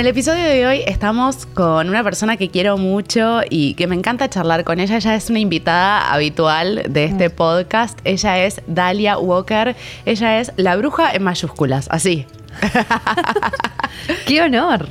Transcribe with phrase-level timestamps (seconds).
[0.00, 4.30] el episodio de hoy estamos con una persona que quiero mucho y que me encanta
[4.30, 4.96] charlar con ella.
[4.96, 7.98] Ella es una invitada habitual de este podcast.
[8.04, 9.76] Ella es Dalia Walker.
[10.06, 12.24] Ella es la bruja en mayúsculas, así.
[14.26, 14.88] ¡Qué honor!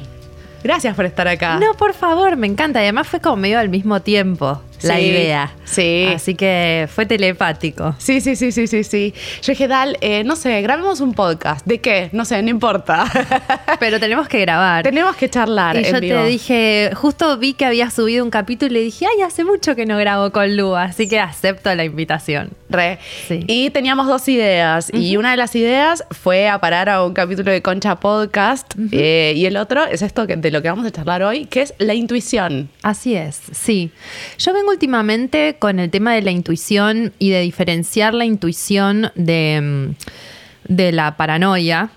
[0.63, 1.57] Gracias por estar acá.
[1.59, 2.77] No, por favor, me encanta.
[2.77, 5.51] Además fue como medio al mismo tiempo la Sí, idea.
[5.65, 6.07] sí.
[6.15, 7.95] Así que fue telepático.
[7.97, 9.13] Sí, sí, sí, sí, sí, sí.
[9.41, 11.65] Yo dije, Dal, eh, no sé, grabemos un podcast.
[11.65, 12.09] ¿De qué?
[12.11, 13.05] No sé, no importa.
[13.79, 14.83] Pero tenemos que grabar.
[14.83, 16.19] Tenemos que charlar y en yo vivo.
[16.21, 19.75] te dije, justo vi que había subido un capítulo y le dije, ay, hace mucho
[19.75, 22.51] que no grabo con Lu, así que acepto la invitación.
[22.69, 22.99] Re.
[23.27, 23.43] Sí.
[23.47, 24.91] Y teníamos dos ideas.
[24.93, 28.73] Y una de las ideas fue a parar a un capítulo de Concha Podcast.
[28.91, 31.61] eh, y el otro es esto que- de lo que vamos a charlar hoy, que
[31.61, 32.69] es la intuición.
[32.83, 33.91] Así es, sí.
[34.37, 39.59] Yo vengo últimamente con el tema de la intuición y de diferenciar la intuición de,
[39.61, 41.91] mm, de la paranoia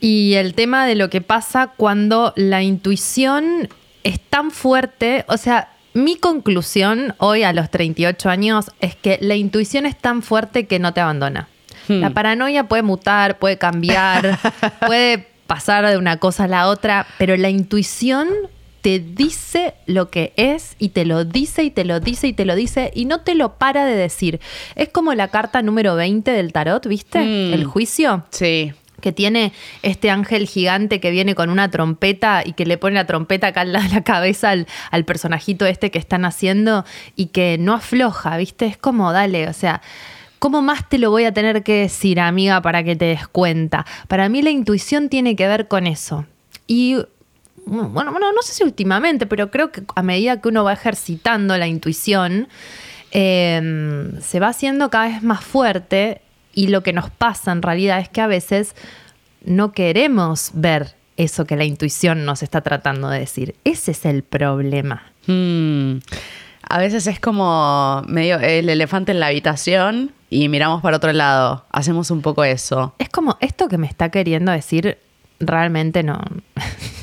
[0.00, 3.68] y el tema de lo que pasa cuando la intuición
[4.02, 9.34] es tan fuerte, o sea, mi conclusión hoy a los 38 años es que la
[9.34, 11.48] intuición es tan fuerte que no te abandona.
[11.88, 12.00] Hmm.
[12.00, 14.38] La paranoia puede mutar, puede cambiar,
[14.86, 18.28] puede pasar de una cosa a la otra, pero la intuición
[18.82, 22.44] te dice lo que es y te lo dice y te lo dice y te
[22.44, 24.40] lo dice y no te lo para de decir.
[24.74, 27.20] Es como la carta número 20 del tarot, ¿viste?
[27.20, 27.52] Mm.
[27.54, 28.72] El juicio Sí.
[29.00, 33.06] que tiene este ángel gigante que viene con una trompeta y que le pone la
[33.06, 36.84] trompeta acá en la, la cabeza al, al personajito este que están haciendo
[37.16, 38.66] y que no afloja, ¿viste?
[38.66, 39.80] Es como, dale, o sea,
[40.38, 43.84] ¿cómo más te lo voy a tener que decir, amiga, para que te des cuenta?
[44.08, 46.24] Para mí la intuición tiene que ver con eso.
[46.66, 46.96] Y
[47.70, 51.56] bueno, bueno, no sé si últimamente, pero creo que a medida que uno va ejercitando
[51.56, 52.48] la intuición,
[53.12, 56.20] eh, se va haciendo cada vez más fuerte
[56.54, 58.74] y lo que nos pasa en realidad es que a veces
[59.44, 63.54] no queremos ver eso que la intuición nos está tratando de decir.
[63.64, 65.02] Ese es el problema.
[65.26, 65.98] Mm.
[66.68, 71.64] A veces es como medio el elefante en la habitación y miramos para otro lado.
[71.70, 72.94] Hacemos un poco eso.
[72.98, 74.98] Es como esto que me está queriendo decir,
[75.40, 76.20] realmente no.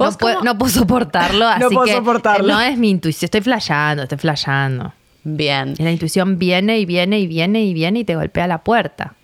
[0.00, 2.48] No ¿Vos puedo, no soportarlo, No así puedo que soportarlo.
[2.52, 4.92] no es mi intuición, estoy flasheando, estoy flasheando.
[5.22, 5.74] Bien.
[5.78, 9.14] Y la intuición viene y viene y viene y viene y te golpea la puerta.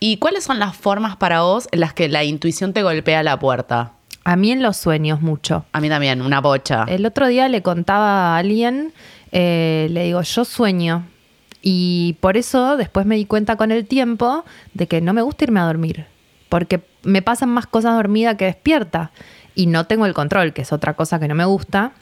[0.00, 3.38] ¿Y cuáles son las formas para vos en las que la intuición te golpea la
[3.38, 3.92] puerta?
[4.24, 5.64] A mí en los sueños mucho.
[5.72, 6.84] A mí también, una bocha.
[6.88, 8.92] El otro día le contaba a alguien,
[9.32, 11.06] eh, le digo, yo sueño.
[11.62, 15.44] Y por eso después me di cuenta con el tiempo de que no me gusta
[15.44, 16.06] irme a dormir.
[16.48, 19.10] Porque me pasan más cosas dormida que despierta.
[19.54, 21.92] Y no tengo el control, que es otra cosa que no me gusta.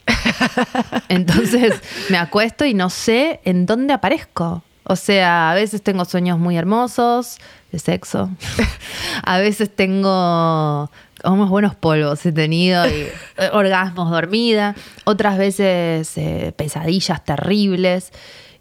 [1.08, 4.62] Entonces me acuesto y no sé en dónde aparezco.
[4.84, 7.38] O sea, a veces tengo sueños muy hermosos
[7.70, 8.30] de sexo.
[9.24, 10.90] A veces tengo
[11.24, 13.12] unos buenos polvos he tenido y eh,
[13.52, 14.74] orgasmos dormida.
[15.04, 18.12] Otras veces eh, pesadillas terribles.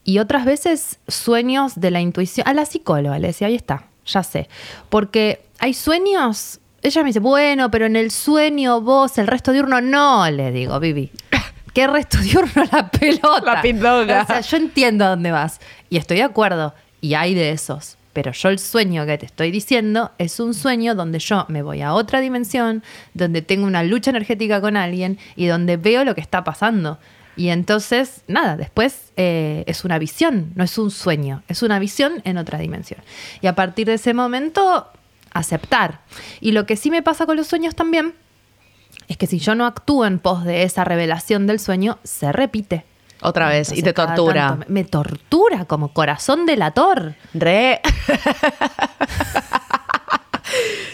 [0.03, 2.47] Y otras veces sueños de la intuición.
[2.47, 4.47] A la psicóloga le decía, ahí está, ya sé.
[4.89, 6.59] Porque hay sueños.
[6.83, 10.79] Ella me dice, bueno, pero en el sueño vos, el resto diurno, no, le digo,
[10.79, 11.11] Vivi.
[11.73, 13.55] ¿Qué resto diurno la pelota?
[13.55, 14.23] La pindonga.
[14.23, 15.59] O sea, yo entiendo a dónde vas.
[15.89, 16.73] Y estoy de acuerdo.
[16.99, 17.97] Y hay de esos.
[18.13, 21.81] Pero yo el sueño que te estoy diciendo es un sueño donde yo me voy
[21.81, 22.83] a otra dimensión,
[23.13, 26.99] donde tengo una lucha energética con alguien y donde veo lo que está pasando.
[27.37, 32.21] Y entonces, nada, después eh, es una visión, no es un sueño, es una visión
[32.25, 32.99] en otra dimensión.
[33.39, 34.87] Y a partir de ese momento,
[35.33, 36.01] aceptar.
[36.39, 38.15] Y lo que sí me pasa con los sueños también
[39.07, 42.85] es que si yo no actúo en pos de esa revelación del sueño, se repite.
[43.21, 44.47] Otra vez, y te tortura.
[44.49, 47.15] tanto me, me tortura como corazón delator.
[47.33, 47.81] Re.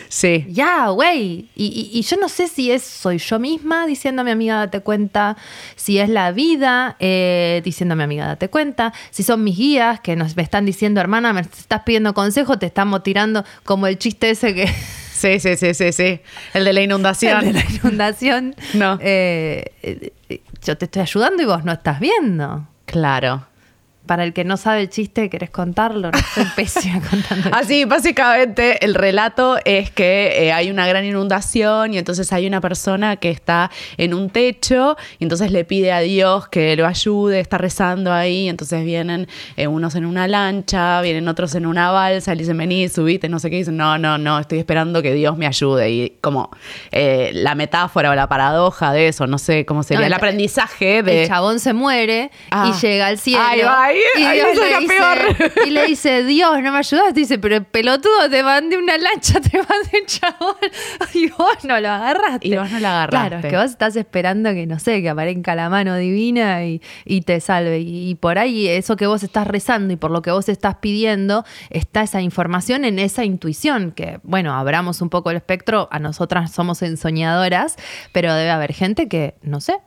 [0.10, 0.46] sí.
[0.50, 1.50] Ya, güey.
[1.56, 5.38] Y, y- y yo no sé si es soy yo misma diciéndome, amiga, date cuenta.
[5.76, 8.94] Si es la vida eh, diciéndome, amiga, date cuenta.
[9.12, 12.66] Si son mis guías que nos me están diciendo, hermana, me estás pidiendo consejo, te
[12.68, 14.70] estamos tirando como el chiste ese que.
[15.18, 16.20] Sí, sí, sí, sí, sí.
[16.54, 17.44] El de la inundación.
[17.48, 18.56] el de la inundación.
[18.76, 19.00] No.
[19.02, 22.68] Eh, eh, eh, yo te estoy ayudando y vos no estás viendo.
[22.86, 23.48] Claro.
[24.08, 26.12] Para el que no sabe el chiste, ¿querés contarlo?
[26.12, 31.94] No soy pésima contando Así, básicamente, el relato es que eh, hay una gran inundación
[31.94, 36.00] y entonces hay una persona que está en un techo y entonces le pide a
[36.00, 39.28] Dios que lo ayude, está rezando ahí, entonces vienen
[39.58, 43.40] eh, unos en una lancha, vienen otros en una balsa, le dicen, vení, subite, no
[43.40, 45.90] sé qué, y dicen, no, no, no, estoy esperando que Dios me ayude.
[45.92, 46.50] Y como
[46.92, 50.18] eh, la metáfora o la paradoja de eso, no sé cómo sería, No, el, el-
[50.18, 51.24] aprendizaje de...
[51.24, 52.72] El chabón se muere Ah.
[52.74, 53.44] y llega al cielo.
[53.44, 55.28] Ahí va, ahí Y, ahí Dios suena le peor.
[55.28, 57.14] dice, y le dice, Dios, no me ayudas.
[57.14, 60.56] Dice, pero pelotudo, te mandé una lancha, te mandé un chabón.
[61.14, 62.48] Y vos no lo agarraste.
[62.48, 63.30] Y vos no lo agarraste.
[63.30, 66.82] Claro, es que vos estás esperando que, no sé, que aparezca la mano divina y,
[67.06, 67.80] y te salve.
[67.80, 70.76] Y, y por ahí, eso que vos estás rezando y por lo que vos estás
[70.76, 73.92] pidiendo, está esa información en esa intuición.
[73.92, 75.88] Que, bueno, abramos un poco el espectro.
[75.92, 77.76] A nosotras somos ensoñadoras,
[78.12, 79.78] pero debe haber gente que, no sé,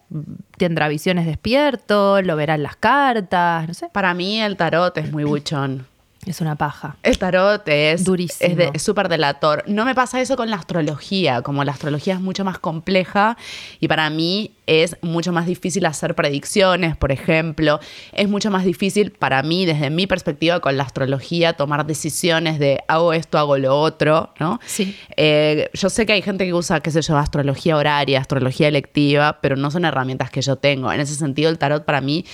[0.56, 3.88] tendrá visiones despierto, lo verá en las cartas, no sé.
[4.00, 5.86] Para mí el tarot es muy buchón.
[6.24, 6.96] Es una paja.
[7.02, 8.50] El tarot es Durísimo.
[8.50, 9.62] es de- súper delator.
[9.66, 13.36] No me pasa eso con la astrología, como la astrología es mucho más compleja
[13.78, 17.78] y para mí es mucho más difícil hacer predicciones, por ejemplo.
[18.12, 22.80] Es mucho más difícil para mí, desde mi perspectiva, con la astrología, tomar decisiones de
[22.88, 24.60] hago esto, hago lo otro, ¿no?
[24.64, 24.96] Sí.
[25.16, 29.40] Eh, yo sé que hay gente que usa, qué sé yo, astrología horaria, astrología electiva,
[29.42, 30.90] pero no son herramientas que yo tengo.
[30.90, 32.24] En ese sentido, el tarot para mí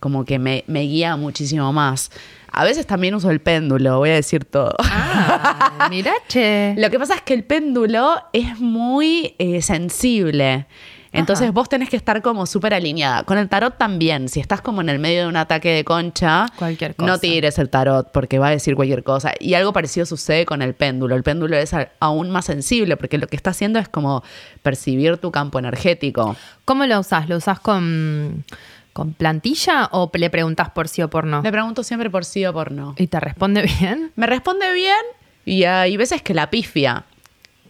[0.00, 2.10] como que me, me guía muchísimo más.
[2.52, 4.74] A veces también uso el péndulo, voy a decir todo.
[4.80, 6.74] Ah, mirá, che.
[6.76, 10.66] Lo que pasa es que el péndulo es muy eh, sensible.
[11.12, 11.52] Entonces Ajá.
[11.52, 13.24] vos tenés que estar como súper alineada.
[13.24, 14.28] Con el tarot también.
[14.28, 17.20] Si estás como en el medio de un ataque de concha, Cualquier no cosa.
[17.20, 19.32] tires el tarot porque va a decir cualquier cosa.
[19.40, 21.16] Y algo parecido sucede con el péndulo.
[21.16, 24.22] El péndulo es aún más sensible porque lo que está haciendo es como
[24.62, 26.36] percibir tu campo energético.
[26.64, 27.28] ¿Cómo lo usás?
[27.28, 28.44] ¿Lo usás con,
[28.92, 31.42] con plantilla o le preguntás por sí o por no?
[31.42, 32.94] Le pregunto siempre por sí o por no.
[32.98, 34.12] ¿Y te responde bien?
[34.16, 34.96] Me responde bien
[35.44, 37.04] y hay veces que la pifia.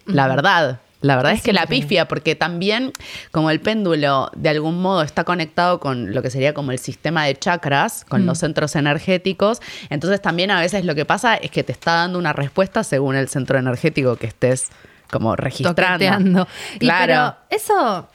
[0.06, 0.80] La verdad.
[1.02, 2.92] La verdad es que la pifia, porque también
[3.30, 7.24] como el péndulo de algún modo está conectado con lo que sería como el sistema
[7.24, 11.64] de chakras, con los centros energéticos, entonces también a veces lo que pasa es que
[11.64, 14.68] te está dando una respuesta según el centro energético que estés
[15.10, 15.74] como registrando.
[15.82, 16.48] Toqueteando.
[16.74, 17.06] Y Claro.
[17.06, 18.08] pero eso,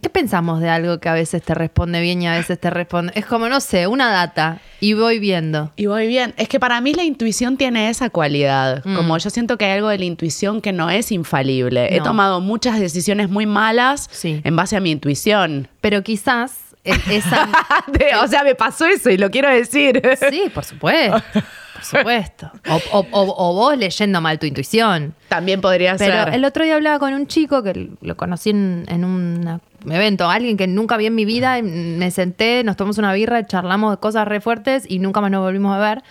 [0.00, 3.12] ¿qué pensamos de algo que a veces te responde bien y a veces te responde?
[3.14, 5.72] Es como, no sé, una data y voy viendo.
[5.76, 6.34] Y voy bien.
[6.36, 8.84] Es que para mí la intuición tiene esa cualidad.
[8.84, 8.96] Mm.
[8.96, 11.94] Como yo siento que hay algo de la intuición que no es infalible.
[11.94, 12.04] He No.
[12.04, 14.40] tomado muchas decisiones muy malas Sí.
[14.44, 15.68] en base a mi intuición.
[15.80, 17.48] Pero quizás esa...
[18.22, 20.02] O sea, me pasó eso y lo quiero decir.
[20.30, 21.22] sí, por supuesto.
[21.90, 22.50] Por supuesto.
[22.68, 25.14] O, o- o- o vos leyendo mal tu intuición.
[25.28, 26.34] También podría Pero ser.
[26.34, 30.56] el otro día hablaba con un chico que lo conocí en, en un evento, alguien
[30.56, 33.96] que nunca vi en mi vida, y me senté, nos tomamos una birra, charlamos de
[34.00, 36.02] cosas re fuertes y nunca más nos volvimos a ver.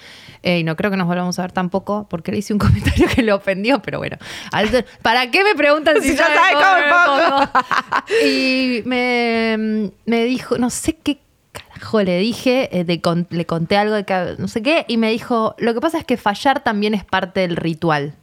[0.43, 3.07] Eh, y no creo que nos volvamos a ver tampoco, porque le hice un comentario
[3.13, 4.17] que le ofendió, pero bueno.
[5.03, 6.55] ¿Para qué me preguntan si, Si ya sabes
[7.05, 7.61] cómo?
[8.25, 11.19] Y me, me dijo, no sé qué
[12.03, 15.11] le dije, eh, de con- le conté algo de que no sé qué, y me
[15.11, 18.13] dijo, lo que pasa es que fallar también es parte del ritual.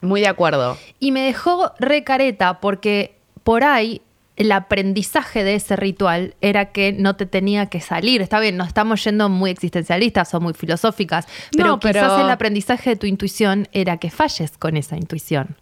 [0.00, 0.76] Muy de acuerdo.
[1.00, 4.00] Y me dejó re careta porque por ahí
[4.36, 8.22] el aprendizaje de ese ritual era que no te tenía que salir.
[8.22, 12.30] Está bien, no estamos yendo muy existencialistas o muy filosóficas, pero No, pero- quizás el
[12.30, 15.56] aprendizaje de tu intuición era que falles con esa intuición.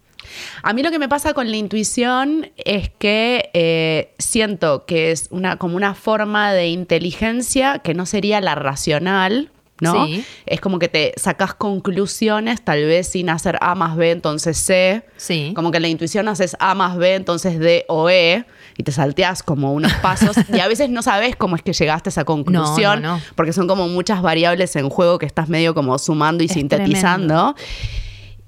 [0.63, 5.27] A mí lo que me pasa con la intuición es que eh, siento que es
[5.31, 9.51] una, como una forma de inteligencia que no sería la racional.
[9.79, 10.07] ¿no?
[10.07, 10.25] Sí.
[10.45, 15.03] Es como que te sacas conclusiones, tal vez sin hacer A más B, entonces C.
[15.17, 15.51] Sí.
[15.55, 18.91] Como que en la intuición haces A más B, entonces D o E, y te
[18.91, 20.35] salteas como unos pasos.
[20.53, 23.23] y a veces no sabes cómo es que llegaste a esa conclusión, no, no.
[23.35, 27.55] porque son como muchas variables en juego que estás medio como sumando y Es sintetizando.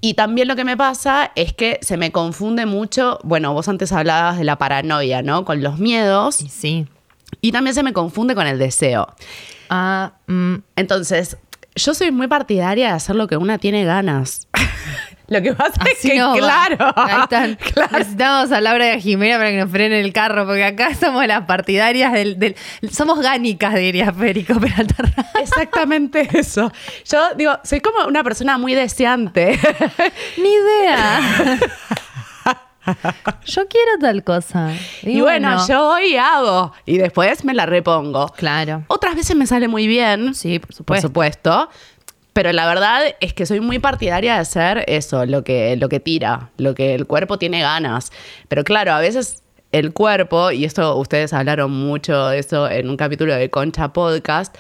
[0.02, 3.92] Y también lo que me pasa es que se me confunde mucho, bueno, vos antes
[3.92, 5.44] hablabas de la paranoia, ¿no?
[5.44, 6.88] Con los miedos, sí.
[7.42, 9.08] y también se me confunde con el deseo.
[9.70, 11.38] Ah, mm, Entonces,
[11.76, 14.48] yo soy muy partidaria de hacer lo que una tiene ganas.
[15.30, 17.56] lo que pasa es que, no claro, Ahí están.
[17.74, 17.98] claro.
[17.98, 21.26] Necesitamos a Laura y a Jimena para que nos frenen el carro, porque acá somos
[21.28, 22.38] las partidarias del.
[22.40, 22.56] del-
[22.92, 25.04] somos gánicas, diría Férico Peralta.
[25.42, 26.72] Exactamente eso.
[27.06, 29.60] Yo digo, soy como una persona muy deseante.
[30.38, 31.60] Ni idea.
[33.46, 34.72] Yo quiero tal cosa.
[35.04, 38.30] y bueno, yo hoy hago y después me la repongo.
[38.30, 38.84] Claro.
[38.88, 40.34] Otras veces me sale muy bien.
[40.34, 41.70] Sí, por por supuesto.
[42.40, 46.00] Pero la verdad es que soy muy partidaria de hacer eso, lo que, lo que
[46.00, 48.14] tira, lo que el cuerpo tiene ganas.
[48.48, 49.44] Pero claro, a veces
[49.74, 54.56] el cuerpo, y esto ustedes hablaron mucho de eso en un capítulo de Concha Podcast,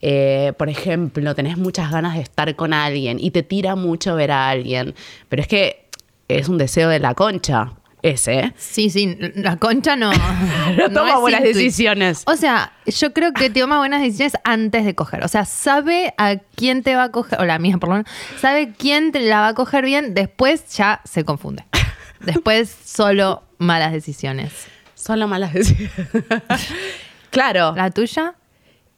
[0.00, 4.30] eh, por ejemplo, tenés muchas ganas de estar con alguien y te tira mucho ver
[4.30, 4.94] a alguien.
[5.28, 5.88] Pero es que
[6.28, 7.72] es un deseo de la concha,
[8.04, 8.38] ese.
[8.38, 8.52] ¿eh?
[8.56, 10.12] Sí, sí, la concha no.
[10.76, 12.22] No toma es buenas decisiones.
[12.26, 15.24] O sea, yo creo que toma buenas decisiones antes de coger.
[15.24, 18.10] O sea, sabe a quién te va a coger, o la mía por lo menos,
[18.38, 21.64] sabe quién te la va a coger bien, después ya se confunde.
[22.20, 24.66] Después solo malas decisiones.
[24.94, 25.92] Solo malas decisiones.
[27.30, 27.74] claro.
[27.76, 28.34] ¿La tuya?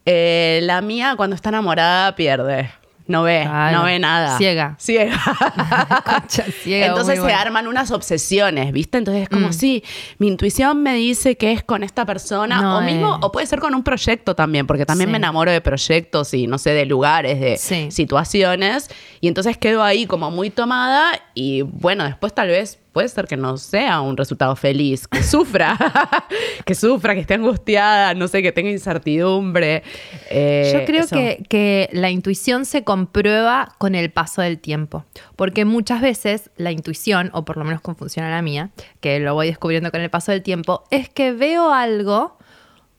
[0.05, 2.71] Eh, la mía, cuando está enamorada, pierde.
[3.09, 3.79] No ve, Claro.
[3.79, 4.37] no ve nada.
[4.37, 4.75] Ciega.
[4.81, 5.17] Ciega.
[6.05, 7.39] Concha ciega, Entonces se bueno.
[7.39, 8.99] arman unas obsesiones, ¿viste?
[8.99, 9.53] Entonces es como, Mm.
[9.53, 9.85] sí,
[10.19, 13.61] mi intuición me dice que es con esta persona, No, o mismo, o puede ser
[13.61, 15.13] con un proyecto también, porque también Sí.
[15.13, 17.91] me enamoro de proyectos y, no sé, de lugares, de Sí.
[17.93, 23.27] situaciones, y entonces quedo ahí como muy tomada, y bueno, después tal vez puede ser
[23.27, 25.77] que no sea un resultado feliz, que sufra,
[26.65, 29.83] que sufra, que esté angustiada, no sé, que tenga incertidumbre.
[30.31, 35.05] eh, Yo creo que, que la intuición se comprueba con el paso del tiempo,
[35.37, 38.71] porque muchas veces la intuición, o por lo menos como funciona la mía,
[39.03, 42.39] que lo voy descubriendo con el paso del tiempo, es que veo algo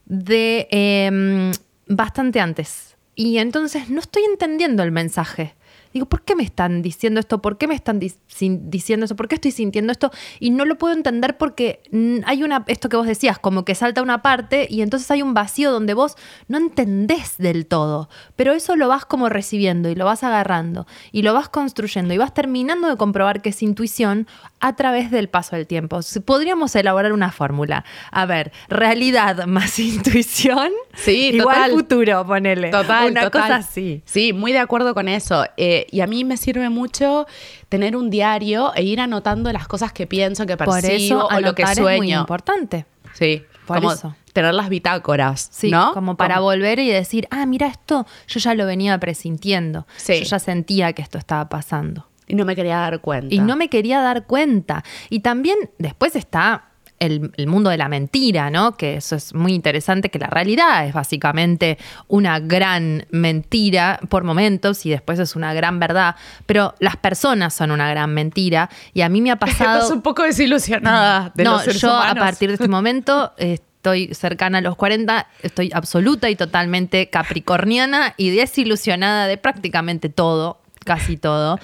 [0.04, 1.50] de em,
[1.88, 2.96] bastante antes.
[3.16, 5.56] Y entonces no estoy entendiendo el mensaje.
[5.98, 7.42] Digo, ¿por qué me están diciendo esto?
[7.42, 9.16] ¿Por qué me están di- diciendo esto?
[9.16, 10.12] ¿Por qué estoy sintiendo esto?
[10.38, 11.80] Y no lo puedo entender porque
[12.24, 15.34] hay una, esto que vos decías, como que salta una parte y entonces hay un
[15.34, 16.14] vacío donde vos
[16.46, 18.08] no entendés del todo.
[18.36, 22.18] Pero eso lo vas como recibiendo y lo vas agarrando y lo vas construyendo y
[22.18, 24.28] vas terminando de comprobar que es intuición
[24.60, 25.98] a través del paso del tiempo.
[26.24, 27.84] Podríamos elaborar una fórmula.
[28.12, 30.70] A ver, realidad más intuición.
[30.94, 31.70] Sí, igual total.
[31.72, 32.70] futuro, ponele.
[32.70, 33.42] Total, Una total.
[33.42, 34.02] cosa así.
[34.04, 35.44] Sí, muy de acuerdo con eso.
[35.56, 37.26] Eh, y a mí me sirve mucho
[37.68, 41.40] tener un diario e ir anotando las cosas que pienso, que Por percibo eso o
[41.40, 42.20] lo que anotar es muy sueño.
[42.20, 42.86] importante.
[43.14, 44.14] Sí, Por como eso.
[44.32, 45.92] tener las bitácoras, Sí, ¿no?
[45.92, 49.86] como para volver y decir, ah, mira esto, yo ya lo venía presintiendo.
[49.96, 50.18] Sí.
[50.20, 52.06] Yo ya sentía que esto estaba pasando.
[52.26, 53.34] Y no me quería dar cuenta.
[53.34, 54.84] Y no me quería dar cuenta.
[55.08, 56.67] Y también después está
[56.98, 58.76] el, el mundo de la mentira, ¿no?
[58.76, 64.84] Que eso es muy interesante, que la realidad es básicamente una gran mentira por momentos
[64.86, 66.16] y después es una gran verdad.
[66.46, 68.70] Pero las personas son una gran mentira.
[68.94, 69.78] Y a mí me ha pasado...
[69.78, 72.12] Estás un poco desilusionada de no, los seres yo humanos.
[72.12, 77.08] a partir de este momento eh, estoy cercana a los 40, estoy absoluta y totalmente
[77.10, 81.58] capricorniana y desilusionada de prácticamente todo, casi todo.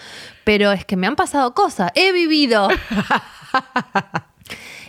[0.45, 2.69] Pero es que me han pasado cosas, he vivido.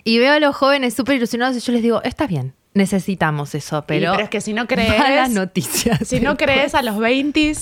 [0.06, 3.84] y veo a los jóvenes súper ilusionados y yo les digo, está bien, necesitamos eso,
[3.86, 4.12] pero...
[4.14, 6.00] pero es que si no crees- Malas noticias.
[6.08, 7.54] Si no crees a los 20,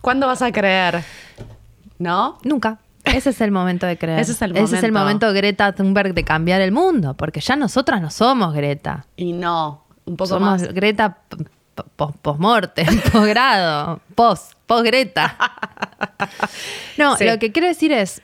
[0.00, 1.02] ¿cuándo vas a creer?
[1.98, 2.38] ¿No?
[2.44, 2.78] Nunca.
[3.04, 4.20] Ese es el momento de creer.
[4.20, 5.26] Ese es el Ese es el momento.
[5.26, 9.06] momento Greta Thunberg de cambiar el mundo, porque ya nosotras no somos Greta.
[9.16, 10.72] Y no, un poco Somos más.
[10.74, 15.36] Greta p- p- pos- posmortem, posgrado, post, posgreta.
[16.98, 17.24] No, Sí.
[17.24, 18.20] lo que quiero decir es,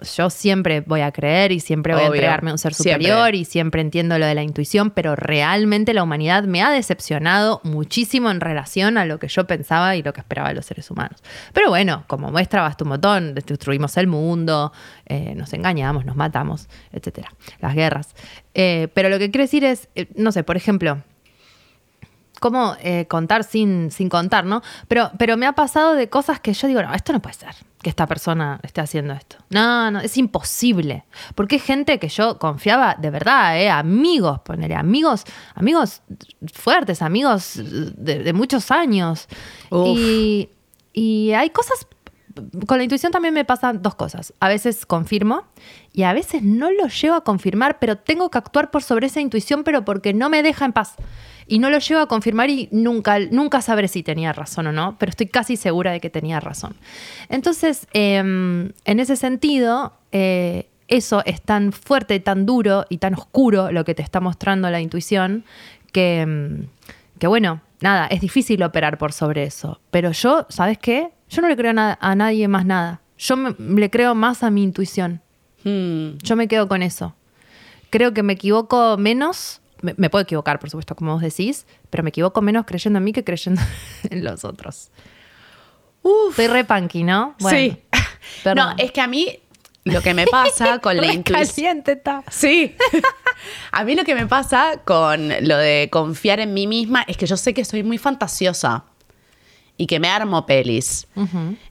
[0.00, 3.06] yo siempre voy a creer y siempre voy a entregarme a un ser Siempre.
[3.06, 7.60] superior y siempre entiendo lo de la intuición, pero realmente la humanidad me ha decepcionado
[7.64, 10.90] muchísimo en relación a lo que yo pensaba y lo que esperaba de los seres
[10.90, 11.22] humanos.
[11.52, 14.72] Pero bueno, como muestra basta un botón, destruimos el mundo,
[15.06, 18.14] eh, nos engañamos, nos matamos, etcétera, las guerras.
[18.54, 21.02] Eh, pero lo que quiero decir es, eh, no sé, por ejemplo,
[22.40, 24.62] cómo eh, contar sin, sin contar, ¿no?
[24.88, 27.54] Pero, pero me ha pasado de cosas que yo digo, no, esto no puede ser,
[27.82, 29.36] que esta persona esté haciendo esto.
[29.50, 31.04] No, no, es imposible.
[31.34, 33.70] Porque hay gente que yo confiaba de verdad, ¿eh?
[33.70, 35.24] Amigos, ponerle, amigos,
[35.54, 36.02] amigos
[36.52, 39.28] fuertes, amigos de, de muchos años.
[39.70, 40.50] Y,
[40.92, 41.86] y hay cosas
[42.66, 44.34] con la intuición también me pasan dos cosas.
[44.40, 45.44] A veces confirmo
[45.92, 49.20] y a veces no lo llevo a confirmar, pero tengo que actuar por sobre esa
[49.20, 50.94] intuición, pero porque no me deja en paz.
[51.48, 54.96] Y no lo llevo a confirmar y nunca, nunca sabré si tenía razón o no,
[54.98, 56.74] pero estoy casi segura de que tenía razón.
[57.28, 63.70] Entonces, em, en ese sentido, eh, eso es tan fuerte, tan duro y tan oscuro
[63.70, 65.44] lo que te está mostrando la intuición,
[65.92, 66.66] que, em,
[67.18, 69.80] que bueno, nada, es difícil operar por sobre eso.
[69.90, 71.10] Pero yo, ¿sabes qué?
[71.28, 73.00] Yo no le creo a nadie más nada.
[73.18, 75.20] Yo me- le creo más a mi intuición.
[75.64, 76.18] Hmm.
[76.22, 77.14] Yo me quedo con eso.
[77.90, 79.60] Creo que me equivoco menos.
[79.82, 83.04] Me, me puedo equivocar, por supuesto, como vos decís, pero me equivoco menos creyendo en
[83.04, 83.60] mí que creyendo
[84.10, 84.90] en los otros.
[86.02, 86.36] Uf.
[86.36, 87.34] Soy re punky, ¿no?
[87.50, 87.82] sí.
[88.44, 88.76] perdón.
[88.76, 89.40] No, es que a mí
[89.86, 91.82] lo que me pasa con la intuición.
[92.30, 92.74] Sí.
[93.70, 97.26] A mí lo que me pasa con lo de confiar en mí misma es que
[97.26, 98.84] yo sé que soy muy fantasiosa
[99.78, 101.06] y que me armo pelis,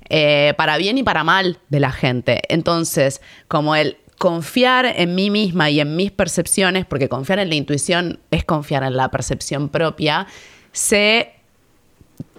[0.10, 2.42] eh, para bien y para mal de la gente.
[2.50, 7.56] Entonces, como el confiar en mí misma y en mis percepciones, porque confiar en la
[7.56, 10.28] intuición es confiar en la percepción propia,
[10.72, 11.32] sé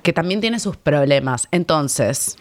[0.03, 1.49] que también tiene sus problemas.
[1.51, 2.37] Entonces,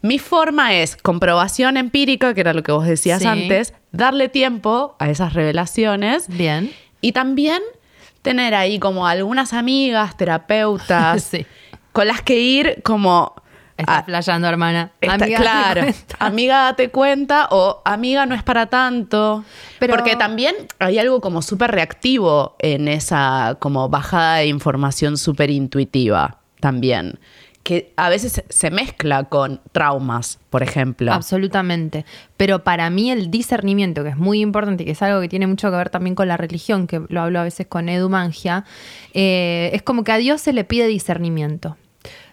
[0.00, 3.28] mi forma es comprobación empírica, que era lo que vos decías Sí.
[3.28, 6.72] antes, darle tiempo a esas revelaciones Bien.
[7.02, 7.60] y también
[8.22, 11.46] tener ahí como algunas amigas, terapeutas, Sí.
[11.92, 13.34] con las que ir como...
[13.82, 14.92] Está a- flayando, hermana.
[15.00, 16.14] Está Amiga, claro, cuento.
[16.18, 19.44] amiga, date cuenta o amiga, no es para tanto.
[19.78, 25.50] Pero- Porque también hay algo como súper reactivo en esa como bajada de información súper
[25.50, 26.38] intuitiva.
[26.60, 27.18] también,
[27.64, 31.12] que a veces se mezcla con traumas, por ejemplo.
[31.12, 32.04] Absolutamente.
[32.36, 35.70] Pero para mí el discernimiento, que es muy importante, que es algo que tiene mucho
[35.72, 38.64] que ver también con la religión, que lo hablo a veces con Edu Mangia,
[39.12, 41.76] eh, es como que a Dios se le pide discernimiento.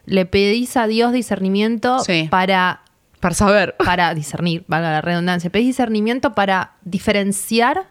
[0.09, 2.27] Le pedís a Dios discernimiento Sí.
[2.31, 2.81] para
[3.19, 3.75] Para saber.
[3.77, 7.87] para discernir, valga la redundancia, pedís discernimiento para diferenciar.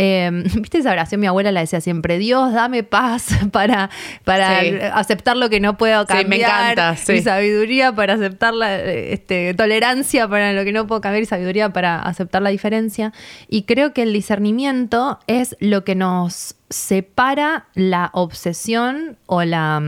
[0.00, 1.20] eh, ¿Viste esa oración?
[1.20, 3.90] Mi abuela la decía siempre, Dios, dame paz para,
[4.22, 4.74] para Sí.
[4.92, 6.50] aceptar lo que no puedo Sí, me cambiar.
[6.78, 7.14] encanta, sí.
[7.14, 11.70] Y sabiduría para aceptar la este, tolerancia para lo que no puedo cambiar y sabiduría
[11.72, 13.12] para aceptar la diferencia.
[13.48, 19.82] Y creo que el discernimiento es lo que nos separa la obsesión o la...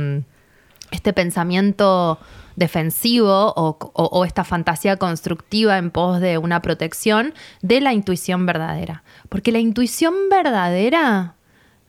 [0.90, 2.18] este pensamiento
[2.56, 7.32] defensivo o esta fantasía constructiva en pos de una protección
[7.62, 9.02] de la intuición verdadera.
[9.28, 11.37] Porque la intuición verdadera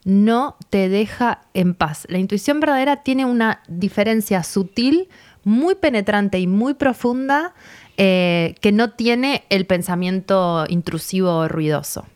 [0.04, 2.06] no te deja en paz.
[2.08, 5.08] La intuición verdadera tiene una diferencia sutil,
[5.44, 7.54] muy penetrante y muy profunda
[7.96, 12.06] eh, que no tiene el pensamiento intrusivo o ruidoso.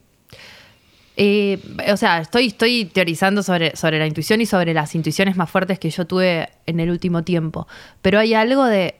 [1.16, 1.58] Eh,
[1.90, 5.78] o sea, estoy, estoy teorizando sobre, sobre la intuición y sobre las intuiciones más fuertes
[5.78, 7.66] que yo tuve en el último tiempo.
[8.02, 8.96] Pero hay algo de.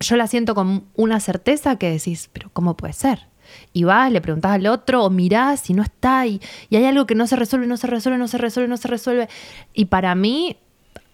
[0.00, 3.28] Yo la siento con una certeza que decís, pero ¿cómo puede ser?
[3.72, 7.06] Y vas, le preguntás al otro, o mirás y no está, y, y hay algo
[7.06, 9.28] que no se resuelve, no se resuelve, no se resuelve, no se resuelve.
[9.72, 10.56] Y para mí,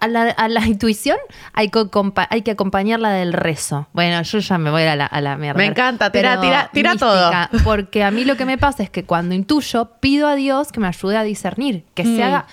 [0.01, 1.17] a la, a la intuición
[1.53, 3.89] hay que, acompa- hay que acompañarla del rezo.
[3.93, 5.59] Bueno, yo ya me voy a la, a la mierda.
[5.59, 9.05] Me encanta, tira- tira- tira mística, Porque a mí lo que me pasa es que
[9.05, 12.23] cuando intuyo, pido a Dios que me ayude a discernir, que se Mm.
[12.23, 12.47] haga...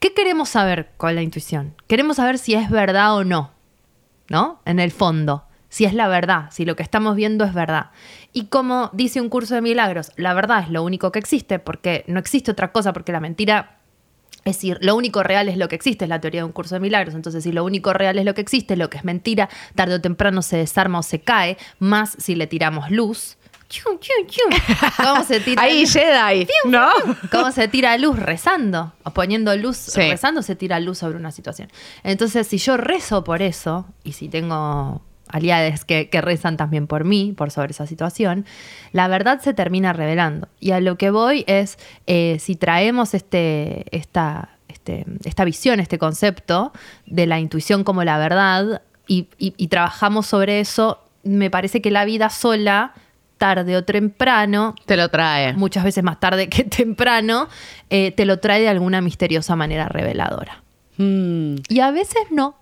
[0.00, 1.74] ¿Qué queremos saber con la intuición?
[1.86, 3.52] Queremos saber si es verdad o no,
[4.28, 4.60] ¿no?
[4.64, 7.90] En el fondo, si es la verdad, si lo que estamos viendo es verdad.
[8.32, 12.04] Y como dice un curso de milagros, la verdad es lo único que existe, porque
[12.08, 13.78] no existe otra cosa, porque la mentira
[14.44, 16.74] es decir, lo único real es lo que existe, es la teoría de un curso
[16.74, 17.14] de milagros.
[17.14, 20.00] Entonces, si lo único real es lo que existe, lo que es mentira, tarde o
[20.00, 23.36] temprano se desarma o se cae, más si le tiramos luz.
[25.02, 25.92] ¿Cómo se tira Ahí, luz?
[25.94, 26.46] Jedi.
[26.66, 26.90] ¿No?
[27.30, 28.92] ¿Cómo se tira luz rezando?
[29.04, 30.00] O poniendo luz, Sí.
[30.10, 31.68] rezando se tira luz sobre una situación.
[32.02, 35.02] Entonces, si yo rezo por eso, y si tengo
[35.32, 38.44] aliados que, que rezan también por mí, por sobre esa situación,
[38.92, 40.48] la verdad se termina revelando.
[40.60, 45.98] Y a lo que voy es, eh, si traemos este, esta, este, esta visión, este
[45.98, 46.72] concepto
[47.06, 51.90] de la intuición como la verdad, y, y- y trabajamos sobre eso, me parece que
[51.90, 52.92] la vida sola,
[53.38, 55.52] tarde o temprano, Te lo trae.
[55.54, 57.48] muchas veces más tarde que temprano,
[57.90, 60.62] eh, te lo trae de alguna misteriosa manera reveladora.
[60.98, 61.56] Mm.
[61.68, 62.54] Y a veces no,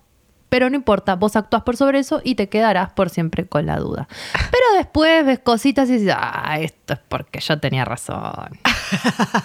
[0.51, 3.77] pero no importa, vos actúas por sobre eso y te quedarás por siempre con la
[3.77, 4.09] duda.
[4.33, 8.59] Pero después ves cositas y dices, ah, esto es porque yo tenía razón.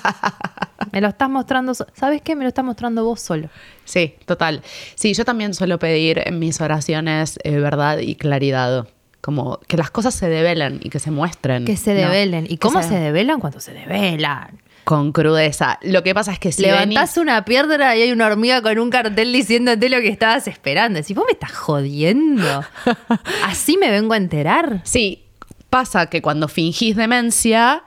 [0.92, 2.34] Me lo estás mostrando, ¿sabes qué?
[2.34, 3.50] Me lo estás mostrando vos solo.
[3.84, 4.62] Sí, total.
[4.96, 8.88] Sí, yo también suelo pedir en mis oraciones eh, verdad y claridad.
[9.20, 11.66] Como que las cosas se develen y que se muestren.
[11.66, 12.00] Que se ¿no?
[12.00, 12.46] develen.
[12.48, 14.60] ¿Y cómo se develan cuando se develan?
[14.86, 15.80] Con crudeza.
[15.82, 18.78] Lo que pasa es que si Levantás venís- una piedra y hay una hormiga con
[18.78, 21.02] un cartel diciéndote lo que estabas esperando.
[21.02, 22.62] Si vos me estás jodiendo.
[23.44, 24.82] Así me vengo a enterar.
[24.84, 25.24] Sí,
[25.70, 27.82] pasa que cuando fingís demencia,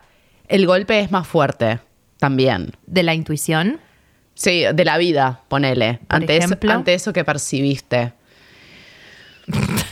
[0.49, 1.79] el golpe es más fuerte
[2.17, 2.73] también.
[2.85, 3.79] De la intuición.
[4.33, 6.01] Sí, de la vida, ponele.
[6.37, 8.11] Eso, ante eso que percibiste.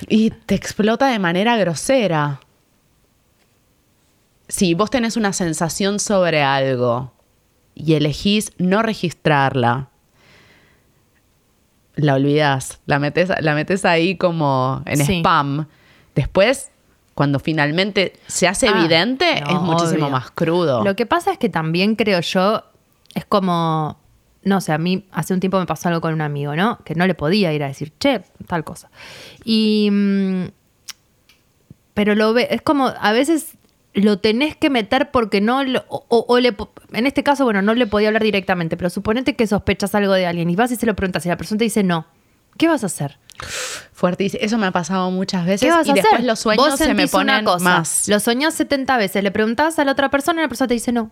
[0.10, 2.42] Y te explota de manera grosera.
[4.48, 7.12] Si vos tenés una sensación sobre algo
[7.76, 9.90] y elegís no registrarla,
[11.96, 15.20] la olvidás, la metes, la metes ahí como en Sí.
[15.20, 15.68] spam.
[16.16, 16.70] Después,
[17.16, 20.10] cuando finalmente se hace Ah, evidente, no, es muchísimo obvio.
[20.12, 20.84] más crudo.
[20.84, 22.64] Lo que pasa es que también creo yo,
[23.16, 24.00] es como,
[24.44, 26.78] no sé, a mí hace un tiempo me pasó algo con un amigo, ¿no?
[26.86, 28.90] Que no le podía ir a decir, che, tal cosa.
[29.44, 30.44] Y, mm,
[31.96, 33.57] pero lo ve, es como, a veces
[33.98, 36.56] lo tenés que meter porque no, lo- o, le,
[36.94, 40.26] en este caso, bueno, no le podía hablar directamente, pero suponete que sospechas algo de
[40.26, 42.06] alguien y vas y se lo preguntas y la persona te dice no.
[42.58, 43.20] ¿Qué vas a hacer?
[43.94, 44.44] Fuertísimo.
[44.44, 45.68] Eso me ha pasado muchas veces.
[45.68, 46.26] ¿Qué vas y a después hacer?
[46.26, 48.08] los sueños Vos se me ponen cosa, más.
[48.08, 50.92] Lo soñás 70 veces, le preguntás a la otra persona y la persona te dice
[50.92, 51.12] no.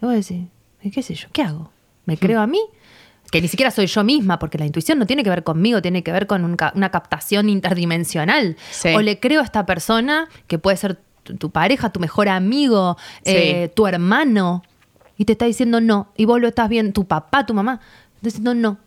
[0.00, 0.46] Y vos decís,
[0.82, 1.28] "¿Y ¿qué sé yo?
[1.32, 1.70] ¿Qué hago?
[2.04, 2.60] ¿Me creo a mí?
[3.30, 6.02] Que ni siquiera soy yo misma, porque la intuición no tiene que ver conmigo, tiene
[6.02, 8.56] que ver con un ca- una captación interdimensional.
[8.70, 8.90] Sí.
[8.94, 12.96] O le creo a esta persona, que puede ser tu, tu pareja, tu mejor amigo,
[13.24, 13.32] Sí.
[13.34, 14.62] eh, tu hermano,
[15.18, 18.28] y te está diciendo no, y vos lo estás viendo, tu papá, tu mamá, te
[18.28, 18.78] está diciendo no.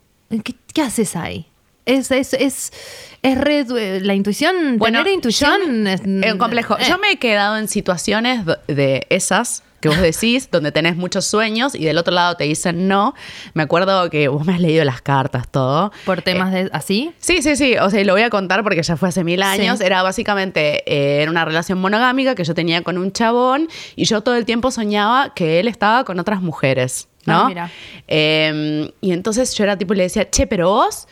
[0.43, 1.45] ¿Qué, qué haces ahí?
[1.85, 2.73] Es, es, es,
[3.21, 6.77] es re- la intuición, tener intuición es es complejo.
[6.79, 6.83] eh.
[6.89, 11.75] Yo me he quedado en situaciones de esas que vos decís, donde tenés muchos sueños
[11.75, 13.13] y del otro lado te dicen no.
[13.53, 15.91] Me acuerdo que vos me has leído las cartas, todo.
[16.05, 17.13] Por temas de así.
[17.19, 17.77] Sí, sí, sí.
[17.77, 19.77] O sea, y lo voy a contar porque ya fue hace mil años.
[19.77, 19.85] Sí.
[19.85, 24.21] Era básicamente eh, era una relación monogámica que yo tenía con un chabón y yo
[24.21, 27.41] todo el tiempo soñaba que él estaba con otras mujeres, ¿no?
[27.41, 27.71] Ah, mira.
[28.07, 31.07] Eh, y entonces yo era tipo y le decía, che, pero vos.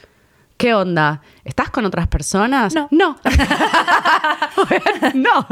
[0.57, 1.21] ¿Qué onda?
[1.43, 2.73] ¿Estás con otras personas?
[2.73, 2.87] No.
[2.91, 3.17] No.
[5.13, 5.47] no.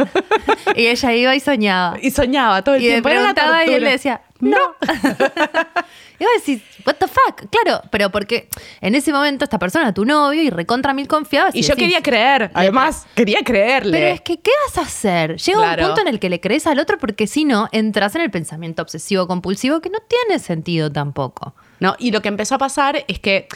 [0.75, 1.97] Y ella iba y soñaba.
[2.01, 3.09] Y soñaba todo el Y le tiempo.
[3.09, 4.57] Una preguntaba y él le decía, no.
[6.19, 7.49] y vos decís, what the fuck?
[7.49, 8.47] Claro, pero porque
[8.79, 11.55] en ese momento esta persona tu novio y recontra mil confiabas.
[11.55, 12.51] Y yo decís, quería creer.
[12.53, 13.91] Además, quería creerle.
[13.97, 15.37] Pero es que, ¿qué vas a hacer?
[15.37, 15.81] Llega Claro.
[15.81, 18.31] un punto en el que le crees al otro porque si no, entras en el
[18.31, 21.53] pensamiento obsesivo compulsivo que no tiene sentido tampoco.
[21.79, 21.95] ¿no?
[21.99, 23.47] Y lo que empezó a pasar es que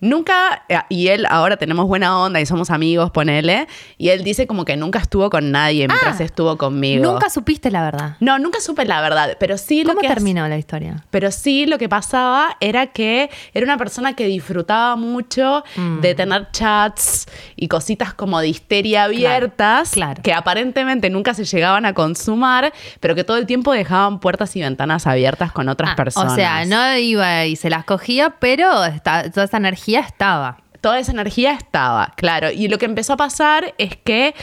[0.00, 3.66] nunca, eh, y él ahora tenemos buena onda y somos amigos, ponele,
[3.98, 7.02] y él dice como que nunca estuvo con nadie mientras Ah, estuvo conmigo.
[7.10, 8.16] Nunca supiste la verdad.
[8.20, 11.04] No, nunca supe la verdad, pero sí lo ¿Cómo que terminó la historia?
[11.10, 16.00] Pero sí lo que pasaba era que era una persona que disfrutaba mucho Mm.
[16.00, 20.22] de tener chats y cositas como de histeria abiertas claro.
[20.22, 24.60] que aparentemente nunca se llegaban a consumar, pero que todo el tiempo dejaban puertas y
[24.60, 26.32] ventanas abiertas con otras Ah, personas.
[26.32, 28.70] O sea, no iba y se las cogía, pero
[29.02, 30.58] toda esa energía estaba.
[30.82, 32.50] Toda esa energía estaba, claro.
[32.52, 34.34] Y lo que empezó a pasar es que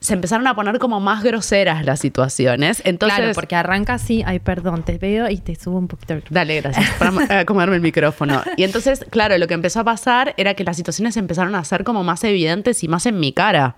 [0.00, 2.82] se empezaron a poner como más groseras las situaciones.
[2.84, 6.14] Entonces, claro, porque arranca así, ay, perdón, te veo y te subo un poquito.
[6.14, 6.88] el- Dale, gracias.
[6.98, 8.42] Para eh, acomodarme el micrófono.
[8.56, 11.82] Y entonces, claro, lo que empezó a pasar era que las situaciones empezaron a ser
[11.82, 13.74] como más evidentes y más en mi cara.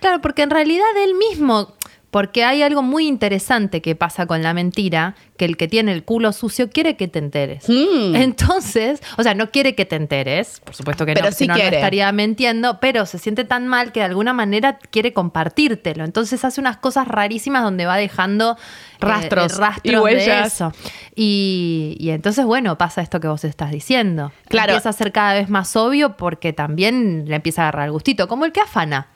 [0.00, 1.74] Claro, porque en realidad él mismo,
[2.16, 6.02] porque hay algo muy interesante que pasa con la mentira, que el que tiene el
[6.02, 7.68] culo sucio quiere que te enteres.
[7.68, 8.16] Mm.
[8.16, 11.54] Entonces, o sea, no quiere que te enteres, por supuesto que Pero no, sí no,
[11.54, 16.04] no estaría mintiendo, pero se siente tan mal que de alguna manera quiere compartírtelo.
[16.04, 20.54] Entonces hace unas cosas rarísimas donde va dejando eh, Rastros rastros y de huellas.
[20.54, 20.72] eso.
[21.14, 24.32] Y, y entonces, bueno, pasa esto que vos estás diciendo.
[24.48, 24.72] Claro.
[24.72, 28.26] Empieza a ser cada vez más obvio porque también le empieza a agarrar el gustito,
[28.26, 29.08] como el que afana.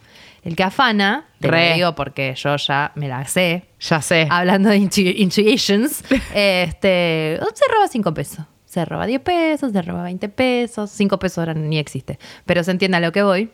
[0.42, 1.74] El que afana, te lo Re.
[1.74, 4.26] digo porque yo ya me la sé, Ya sé.
[4.30, 6.02] hablando de intu- intuitions,
[6.34, 8.46] este, se roba 5 pesos.
[8.64, 12.18] Se roba 10 pesos, se roba 20 pesos, 5 pesos ahora ni existe.
[12.46, 13.50] Pero se entiende a lo que voy.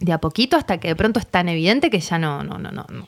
[0.00, 2.70] De a poquito hasta que de pronto es tan evidente que ya no, no, no,
[2.70, 2.84] no.
[2.90, 3.06] no.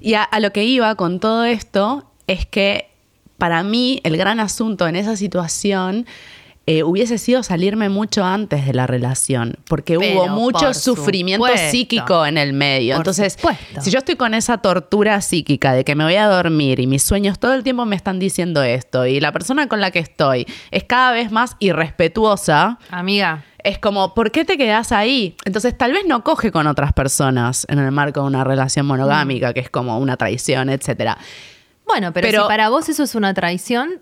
[0.00, 2.90] Y a, a lo que iba con todo esto es que
[3.36, 6.06] para mí el gran asunto en esa situación
[6.70, 11.70] eh, hubiese sido salirme mucho antes de la relación, porque Pero, hubo mucho sufrimiento supuesto.
[11.70, 12.92] psíquico en el medio.
[12.94, 13.80] Por Entonces, supuesto.
[13.80, 17.02] si yo estoy con esa tortura psíquica de que me voy a dormir y mis
[17.02, 20.46] sueños todo el tiempo me están diciendo esto, y la persona con la que estoy
[20.70, 25.36] es cada vez más irrespetuosa, Amiga, es como, ¿por qué te quedas ahí?
[25.44, 29.52] Entonces, tal vez no coge con otras personas en el marco de una relación monogámica,
[29.52, 31.18] que es como una traición, etcétera.
[31.86, 34.00] bueno, pero, Pero- si para vos eso es una traición,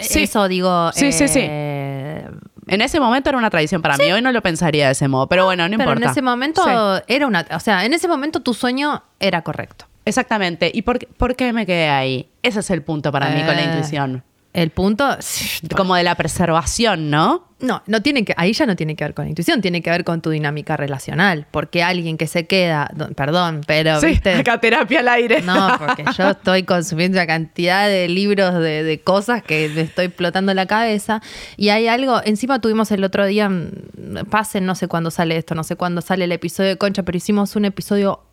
[0.00, 0.22] Sí.
[0.24, 0.90] eso digo.
[0.92, 1.40] Sí, sí, sí.
[1.42, 2.26] eh,
[2.68, 4.10] En ese momento era una tradición para mí.
[4.12, 6.04] Hoy no lo pensaría de ese modo, pero bueno, no pero importa.
[6.06, 7.44] en ese momento Sí, era una.
[7.54, 9.86] O sea, en ese momento tu sueño era correcto.
[10.04, 10.70] exactamente.
[10.72, 12.28] ¿Y por, qué- por qué me quedé ahí?
[12.42, 14.24] Ese es el punto para mí con la Eh, intuición.
[14.52, 15.16] El punto.
[15.76, 17.48] Como de la preservación, ¿no?
[17.60, 19.90] No, no tiene que, ahí ya no tiene que ver con la intuición, tiene que
[19.90, 21.46] ver con tu dinámica relacional.
[21.52, 24.34] Porque alguien que se queda, perdón, pero sí, viste.
[24.34, 25.42] acá terapia al aire.
[25.42, 30.06] No, porque yo estoy consumiendo una cantidad de libros de, de cosas que me estoy
[30.06, 31.22] explotando la cabeza.
[31.56, 35.54] Y hay algo, encima tuvimos el otro día, mm, pasen, no sé cuándo sale esto,
[35.54, 38.24] no sé cuándo sale el episodio de Concha, pero hicimos un episodio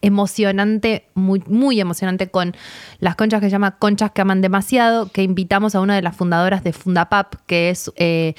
[0.00, 2.54] emocionante, muy, muy emocionante con
[3.00, 6.16] las conchas que se llama Conchas que aman demasiado, que invitamos a una de las
[6.16, 8.34] fundadoras de Fundapap, que es eh,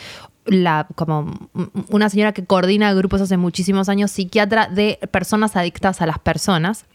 [0.45, 1.33] la, como
[1.89, 6.85] una señora que coordina grupos hace muchísimos años, psiquiatra de personas adictas a las personas.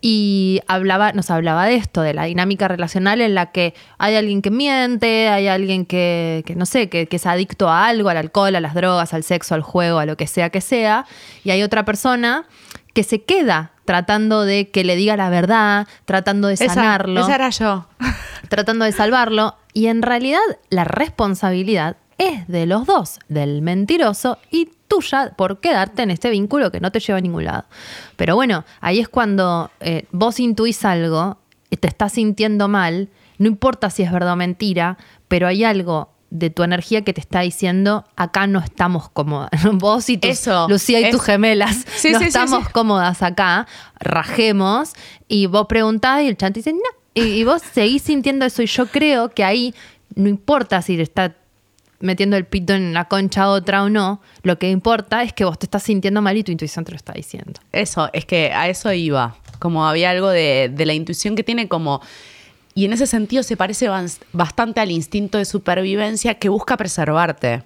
[0.00, 4.40] Y hablaba, nos hablaba de esto, de la dinámica relacional en la que hay alguien
[4.40, 8.16] que miente, hay alguien que, que no sé, que, que es adicto a algo, al
[8.16, 11.06] alcohol, a las drogas, al sexo, al juego, a lo que sea que sea,
[11.44, 12.46] y hay otra persona
[12.96, 17.50] que se queda tratando de que le diga la verdad, tratando de sanarlo, esa era
[17.50, 17.86] yo.
[18.48, 24.70] tratando de salvarlo, y en realidad la responsabilidad es de los dos, del mentiroso y
[24.88, 27.66] tuya por quedarte en este vínculo que no te lleva a ningún lado.
[28.16, 31.36] Pero bueno, ahí es cuando eh, vos intuís algo,
[31.68, 34.96] te estás sintiendo mal, no importa si es verdad o mentira,
[35.28, 39.50] pero hay algo de tu energía que te está diciendo, acá no estamos cómodas.
[39.72, 42.72] Vos y tus, Eso, Lucía y es- tus gemelas, Sí, no sí, estamos sí.
[42.72, 43.66] cómodas acá,
[44.00, 44.92] rajemos,
[45.28, 46.80] y vos preguntás y el chante dice, no.
[47.14, 49.74] Y, y vos seguís sintiendo eso, y yo creo que ahí
[50.14, 51.34] no importa si está
[52.00, 55.58] metiendo el pito en la concha otra o no, lo que importa es que vos
[55.58, 57.60] te estás sintiendo mal y tu intuición te lo está diciendo.
[57.72, 59.36] Eso, es que a eso iba.
[59.58, 62.02] como había algo de, de la intuición que tiene como...
[62.76, 67.62] Y en ese sentido se parece bas- bastante al instinto de supervivencia que busca preservarte.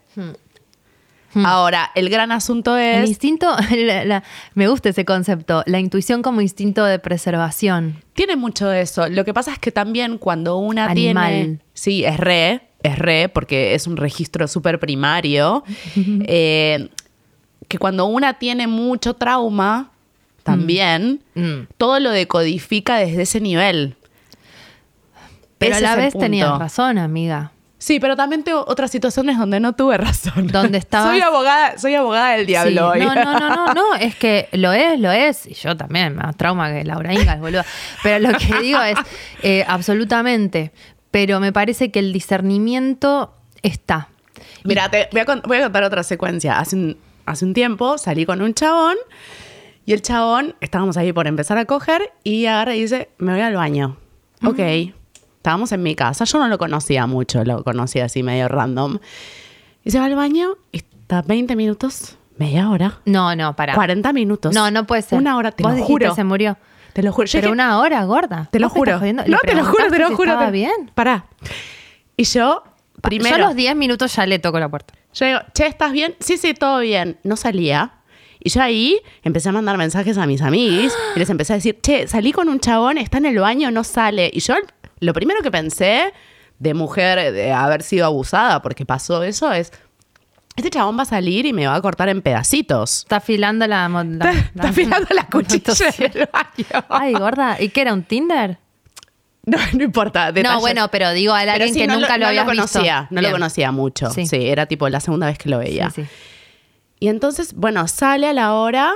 [1.35, 3.09] Ahora, el gran asunto El es...
[3.11, 3.47] instinto,
[3.77, 4.23] la- la-
[4.55, 8.03] me gusta ese concepto, la intuición como instinto de preservación.
[8.15, 9.09] Tiene mucho de eso.
[9.09, 11.33] Lo que pasa es que también cuando una Animal.
[11.33, 11.59] tiene.
[11.75, 15.63] Sí, es re, es re, porque es un registro súper primario.
[16.27, 16.89] eh,
[17.69, 19.91] que cuando una tiene mucho trauma,
[20.43, 21.69] también, Mm.
[21.79, 23.95] todo lo decodifica desde ese nivel.
[25.61, 27.53] Pero Ese a la vez tenías razón, amiga.
[27.79, 30.49] Sí, pero también tengo otras situaciones donde no tuve razón.
[30.49, 33.07] Donde estabas- soy abogada, soy abogada del diablo Sí, hoy.
[33.07, 35.47] No, no, no, no, no, es que lo es, lo es.
[35.47, 37.63] Y yo también, más trauma que Laura Ingalls, boludo.
[38.03, 38.97] Pero lo que digo es,
[39.43, 40.73] eh, absolutamente.
[41.11, 44.09] Pero me parece que el discernimiento está.
[44.65, 46.59] Mira, te voy a, con- voy a contar otra secuencia.
[46.59, 46.97] Hace un,
[47.27, 48.97] hace un tiempo salí con un chabón
[49.87, 53.41] y el chabón, estábamos ahí por empezar a coger y agarra y dice, me voy
[53.43, 53.97] al baño.
[54.45, 54.59] Ok.
[55.41, 56.25] Estábamos en mi casa.
[56.27, 58.99] Yo no lo conocía mucho, lo conocía así medio random.
[59.83, 63.75] Y se va al baño y está 20 minutos, media hora, No, no, para.
[63.75, 64.55] 40 minutos.
[64.55, 65.19] No, no puede ser.
[65.19, 66.15] Una hora, te Vos lo juro.
[66.15, 66.59] se murió.
[66.93, 67.27] Te lo juro.
[67.33, 68.49] Pero dije, una hora, gorda.
[68.53, 69.01] Te lo ¿Vos me juro.
[69.15, 70.33] No, ¿Le te lo juro, te lo si juro.
[70.33, 70.91] ¿Estaba te- bien?
[70.95, 71.25] Pará.
[72.19, 72.63] Y yo,
[73.01, 73.39] primero...
[73.39, 74.93] Yo a los 10 minutos ya le toco la puerta.
[75.15, 76.17] Yo digo, che, ¿estás bien?
[76.21, 77.19] Sí, sí, todo bien.
[77.25, 77.93] No salía.
[78.41, 81.79] Y yo ahí empecé a mandar mensajes a mis amigos y les empecé a decir,
[81.81, 84.31] che, salí con un chabón, está en el baño, no sale.
[84.33, 84.55] Y yo
[85.01, 86.13] lo primero que pensé
[86.59, 89.73] de mujer, de haber sido abusada, porque pasó eso, es,
[90.57, 92.99] este chabón va a salir y me va a cortar en pedacitos.
[92.99, 93.89] Está afilando la...
[93.89, 96.85] mo- la- Está, afilando la cuchilla Entonces- en el baño.
[96.89, 97.57] Ay, gorda.
[97.61, 98.59] ¿Y qué era, un Tinder?
[99.47, 100.33] No, no importa.
[100.33, 100.53] detalles.
[100.57, 103.15] No, bueno, pero digo a alguien sí, que no nunca lo, no habías conocía, visto.
[103.15, 104.11] no lo conocía mucho.
[104.11, 104.27] Sí.
[104.27, 104.49] Sí.
[104.49, 105.89] era tipo la segunda vez que lo veía.
[105.91, 106.05] Sí.
[106.99, 108.93] Y entonces, bueno, sale a la hora,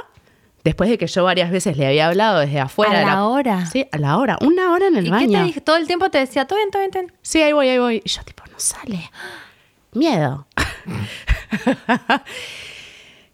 [0.65, 3.01] después de que yo varias veces le había hablado desde afuera.
[3.01, 3.67] ¿A la hora?
[3.67, 4.39] Sí, a la hora.
[4.41, 5.29] Una hora en el ¿Y baño.
[5.29, 5.61] qué te dije?
[5.61, 7.15] Todo el tiempo te decía, todo bien, todo bien, todo bien.
[7.23, 8.03] Sí, ahí voy, ahí voy.
[8.05, 9.11] Y yo tipo, no sale.
[9.93, 10.47] Miedo.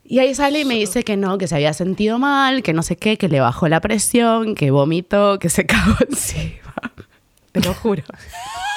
[0.05, 2.83] y ahí sale y me dice que no, que se había sentido mal, que no
[2.83, 6.75] sé qué, que le bajó la presión, que vomitó, que se cagó encima.
[7.53, 8.03] Te lo juro.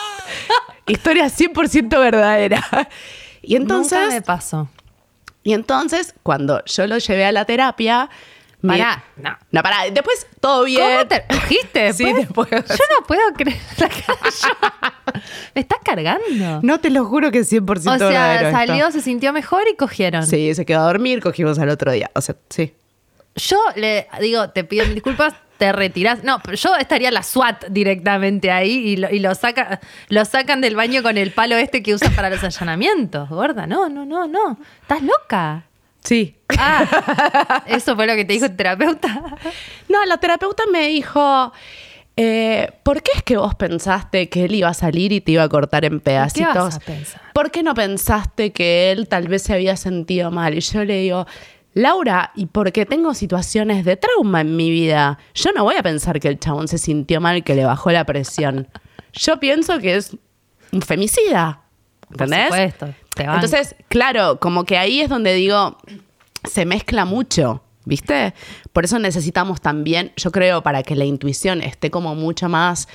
[0.87, 2.89] Historia 100% verdadera.
[3.41, 3.99] Y entonces...
[3.99, 4.69] Nunca me pasó.
[5.43, 8.09] Y entonces, cuando yo lo llevé a la terapia.
[8.67, 9.37] Pará, no.
[9.51, 9.89] No, pará.
[9.91, 10.81] Después todo bien.
[10.81, 11.93] ¿Cómo te cogiste?
[11.93, 12.49] Sí, después?
[12.49, 12.79] después.
[12.79, 13.57] Yo no puedo creer.
[15.55, 16.61] Me estás cargando.
[16.61, 18.51] No te lo juro que es 100% o sea, esto.
[18.51, 20.25] salió, se sintió mejor y cogieron.
[20.25, 22.09] Sí, se quedó a dormir, cogimos al otro día.
[22.15, 22.73] O sea, sí.
[23.35, 26.23] Yo le digo, te pido disculpas, te retirás.
[26.23, 30.61] No, pero yo estaría la SWAT directamente ahí y lo, y lo, saca, lo sacan
[30.61, 33.29] del baño con el palo este que usan para los allanamientos.
[33.29, 34.57] Gorda, no, no, no, no.
[34.81, 35.65] Estás loca.
[36.03, 36.35] Sí.
[36.57, 39.37] Ah, eso fue lo que te dijo el terapeuta.
[39.89, 41.51] No, la terapeuta me dijo.
[42.17, 45.43] eh, ¿Por qué es que vos pensaste que él iba a salir y te iba
[45.43, 46.53] a cortar en pedacitos?
[46.55, 47.21] vas a pensar?
[47.33, 50.55] ¿Por qué no pensaste que él tal vez se había sentido mal?
[50.55, 51.25] Y yo le digo,
[51.73, 56.19] Laura, y porque tengo situaciones de trauma en mi vida, yo no voy a pensar
[56.19, 58.67] que el chabón se sintió mal, que le bajó la presión.
[59.13, 60.15] Yo pienso que es
[60.71, 61.61] un femicida.
[62.11, 62.47] ¿Entendés?
[62.49, 62.93] Por supuesto.
[63.17, 65.77] Entonces, claro, como que ahí es donde digo,
[66.43, 68.33] se mezcla mucho, ¿viste?
[68.71, 72.87] Por eso necesitamos también, yo creo, para que la intuición esté como mucho más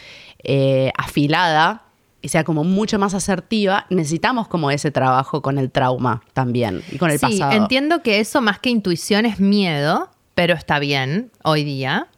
[0.42, 1.83] eh, afilada
[2.20, 6.98] y sea como mucho más asertiva, necesitamos como ese trabajo con el trauma también y
[6.98, 7.52] con el sí, pasado.
[7.52, 12.09] entiendo que eso más que intuición es miedo, pero está bien hoy día.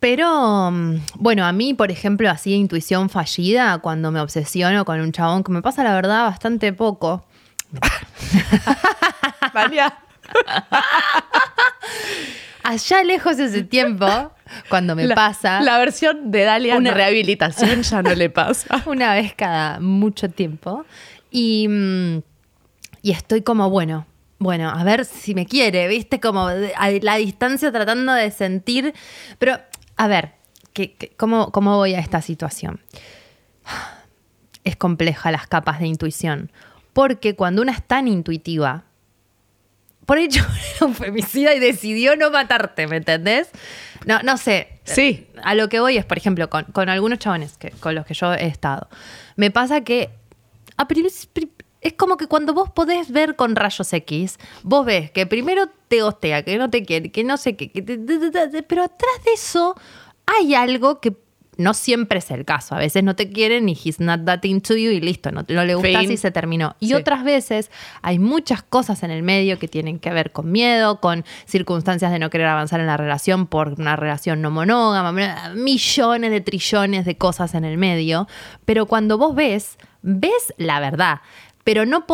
[0.00, 5.10] Pero, mm, bueno, a mí, por ejemplo, así intuición fallida, cuando me obsesiono con un
[5.12, 7.24] chabón, que me pasa la verdad bastante poco.
[9.54, 9.98] Vania.
[12.62, 14.06] Allá lejos de ese tiempo,
[14.68, 18.82] cuando me la, pasa, La versión de Dalia Una- rehabilitación ya no le pasa.
[18.86, 20.84] una vez cada mucho tiempo,
[21.30, 22.18] y, mm,
[23.02, 24.06] y estoy como, bueno,
[24.38, 28.92] bueno, a ver si me quiere, viste, como a la distancia tratando de sentir,
[29.38, 29.58] pero,
[29.98, 30.32] a ver,
[30.72, 32.80] ¿qué, qué- cómo, ¿cómo voy a esta situación?
[34.64, 36.50] Es compleja las capas de intuición,
[36.92, 38.84] porque cuando una es tan intuitiva,
[40.06, 40.44] por hecho
[40.76, 43.50] era un femicida y decidió no matarte, ¿me entendés?
[44.06, 44.80] No, no sé.
[44.84, 45.26] Sí.
[45.42, 48.14] A lo que voy es, por ejemplo, con, con algunos chabones que, con los que
[48.14, 48.88] yo he estado.
[49.36, 50.10] Me pasa que
[50.76, 50.88] a
[51.80, 56.02] es como que cuando vos podés ver con rayos X, vos ves que primero te
[56.02, 58.82] hostea, que no te quiere, que no sé qué, que te- te- te- te- pero
[58.84, 59.74] atrás de eso
[60.26, 61.14] hay algo que
[61.56, 62.76] no siempre es el caso.
[62.76, 65.64] A veces no te quieren y he's not that into you y listo, no, no
[65.64, 66.12] le gustas Fin.
[66.12, 66.76] y se terminó.
[66.78, 66.94] Y Sí.
[66.94, 71.24] otras veces hay muchas cosas en el medio que tienen que ver con miedo, con
[71.46, 75.12] circunstancias de no querer avanzar en la relación por una relación no monógama,
[75.56, 78.28] millones de trillones de cosas en el medio.
[78.64, 81.20] Pero cuando vos ves, ves la verdad.
[81.68, 82.06] Pero no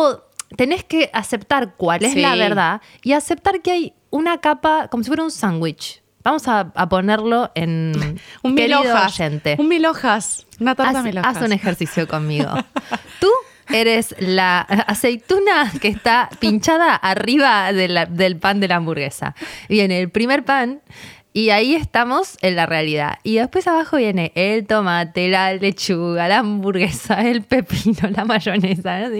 [0.57, 2.19] tenés que aceptar cuál es Sí.
[2.19, 6.01] la verdad y aceptar que hay una capa, como si fuera un sándwich.
[6.25, 7.93] Vamos a, a ponerlo en
[8.43, 9.13] Un mil hojas.
[9.17, 9.55] oyente.
[9.57, 10.45] Un mil hojas.
[10.59, 11.37] Una tarta Haz, mil hojas.
[11.37, 12.49] haz un ejercicio conmigo.
[13.21, 13.29] Tú
[13.69, 19.35] eres la aceituna que está pinchada arriba de la- del pan de la hamburguesa.
[19.69, 20.81] Viene el primer pan
[21.35, 23.19] y ahí estamos en la realidad.
[23.23, 28.99] Y después abajo viene el tomate, la lechuga, la hamburguesa, el pepino, la mayonesa.
[29.09, 29.13] no.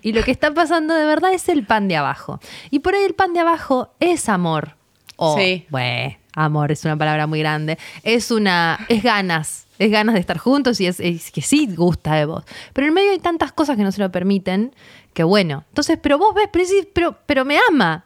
[0.00, 2.38] Y lo que está pasando de verdad es el pan de abajo.
[2.70, 4.76] Y por ahí el pan de abajo es amor.
[5.16, 5.66] O, Sí.
[5.70, 7.78] bueno, amor es una palabra muy grande.
[8.04, 12.14] Es una, es ganas, es ganas de estar juntos y es, es que sí gusta
[12.14, 12.44] de vos.
[12.72, 14.72] Pero en medio hay tantas cosas que no se lo permiten
[15.14, 15.64] que bueno.
[15.70, 16.48] Entonces, pero vos ves,
[16.94, 18.04] pero, pero me ama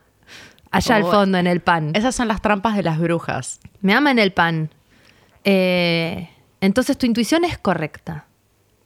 [0.73, 1.93] allá al fondo en el pan.
[1.95, 3.61] Esas son las trampas de las brujas.
[3.81, 4.71] Me ama en el pan.
[5.45, 6.29] Eh,
[6.61, 8.27] entonces tu intuición es correcta.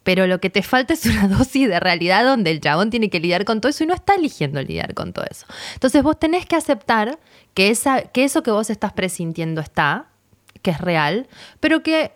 [0.02, 3.18] Pero lo que te falta es una dosis de realidad donde el chabón tiene que
[3.18, 5.46] lidiar con todo eso y no está eligiendo lidiar con todo eso.
[5.74, 7.18] Entonces vos tenés que aceptar
[7.54, 10.06] que, esa, que eso que vos estás presintiendo está,
[10.62, 11.28] que es real,
[11.60, 12.12] pero que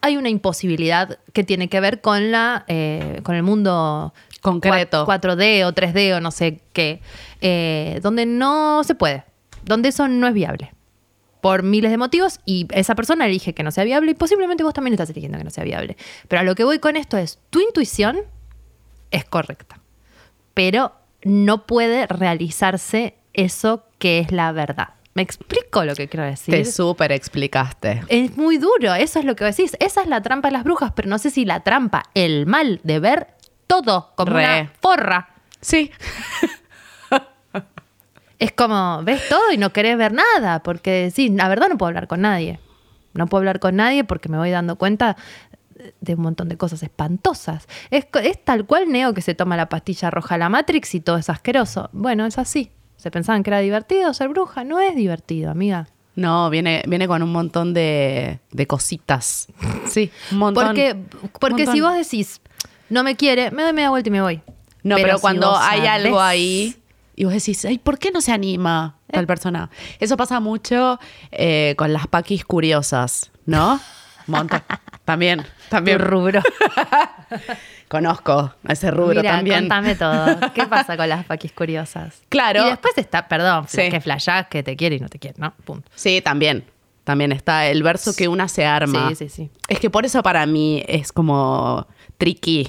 [0.00, 4.12] hay una imposibilidad que tiene que ver con, la, eh, con el mundo
[4.44, 5.06] Concreto.
[5.06, 7.00] 4D o 3D o no sé qué,
[7.40, 9.24] eh, donde no se puede,
[9.64, 10.70] donde eso no es viable
[11.40, 14.74] por miles de motivos y esa persona elige que no sea viable y posiblemente vos
[14.74, 15.96] también estás eligiendo que no sea viable.
[16.28, 18.18] Pero a lo que voy con esto es, tu intuición
[19.10, 19.80] es correcta,
[20.52, 24.88] pero no puede realizarse eso que es la verdad.
[25.14, 26.54] ¿Me explico lo que quiero decir?
[26.54, 28.02] Te súper explicaste.
[28.08, 29.76] Es muy duro, eso es lo que decís.
[29.80, 32.80] Esa es la trampa de las brujas, pero no sé si la trampa, el mal
[32.82, 33.33] de ver
[33.82, 34.44] todo como Re.
[34.44, 35.28] una forra.
[35.60, 35.90] Sí.
[38.38, 41.88] Es como, ves todo y no querés ver nada, porque sí, la verdad no puedo
[41.88, 42.58] hablar con nadie.
[43.14, 45.16] No puedo hablar con nadie porque me voy dando cuenta
[46.00, 47.68] de un montón de cosas espantosas.
[47.90, 51.16] Es, es tal cual Neo que se toma la pastilla roja la Matrix y todo
[51.16, 51.90] es asqueroso.
[51.92, 52.70] Bueno, es así.
[52.96, 54.64] Se pensaban que era divertido ser bruja.
[54.64, 55.88] No es divertido, amiga.
[56.16, 59.48] No, viene, viene con un montón de, de cositas.
[59.86, 60.66] Sí, un montón.
[60.66, 60.96] Porque,
[61.40, 61.74] porque montón.
[61.74, 62.40] si vos decís,
[62.90, 64.42] no me quiere, me doy media vuelta y me voy.
[64.82, 66.76] No, pero, cuando hay algo ahí
[67.16, 69.12] y vos decís, ay, ¿por qué no se anima Eh.
[69.14, 69.70] tal persona?
[70.00, 70.98] Eso pasa mucho
[71.30, 73.80] eh, con las paquis curiosas, ¿no?
[74.26, 74.62] Montón.
[75.04, 75.98] también, Tu también.
[76.00, 76.42] rubro.
[77.88, 79.60] Conozco a ese rubro Mira, también.
[79.60, 80.38] contame todo.
[80.54, 82.22] ¿Qué pasa con las paquis curiosas?
[82.28, 82.66] Claro.
[82.66, 83.88] Y después está, perdón, Sí.
[83.90, 85.52] que flashás que te quiere y no te quiere, ¿no?
[85.64, 85.90] Punto.
[85.94, 86.64] Sí, también.
[87.04, 89.10] También está el verso que una se arma.
[89.10, 89.50] Sí, sí, sí.
[89.68, 91.86] Es que por eso para mí es como
[92.24, 92.68] tricky.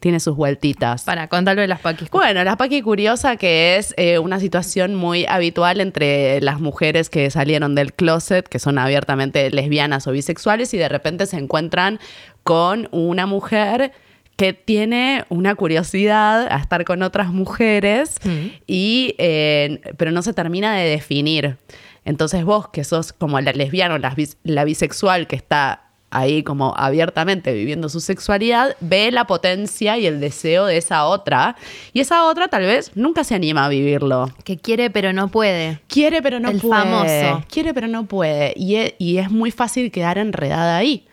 [0.00, 1.04] Tiene sus vueltitas.
[1.04, 2.10] Para contarlo de las paquis.
[2.10, 7.30] Bueno, la paqui curiosa que es eh, una situación muy habitual entre las mujeres que
[7.30, 12.00] salieron del closet, que son abiertamente lesbianas o bisexuales y de repente se encuentran
[12.42, 13.92] con una mujer
[14.36, 18.46] que tiene una curiosidad a estar con otras mujeres Mm.
[18.66, 21.58] y eh, pero no se termina de definir.
[22.04, 26.42] Entonces vos que sos como la lesbiana o la, bis- la bisexual que está ahí
[26.42, 31.56] como abiertamente viviendo su sexualidad, ve la potencia y el deseo de esa otra
[31.92, 34.30] y esa otra tal vez nunca se anima a vivirlo.
[34.44, 35.80] Que quiere pero no puede.
[35.88, 36.82] Quiere pero no El puede.
[36.82, 37.44] famoso.
[37.50, 38.52] Quiere pero no puede.
[38.56, 41.06] Y es, y es muy fácil quedar enredada ahí,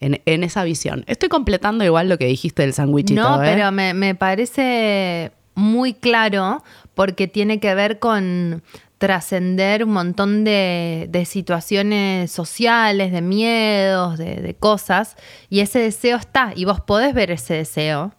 [0.00, 1.04] en, en esa visión.
[1.06, 3.20] Estoy completando igual lo que dijiste del sándwichito.
[3.20, 3.48] No, ¿eh?
[3.50, 6.62] pero me, me parece muy claro
[6.94, 8.62] porque tiene que ver con
[9.02, 15.16] trascender un montón de, de situaciones sociales, de miedos, de, de cosas,
[15.50, 18.14] y ese deseo está, y vos podés ver ese deseo,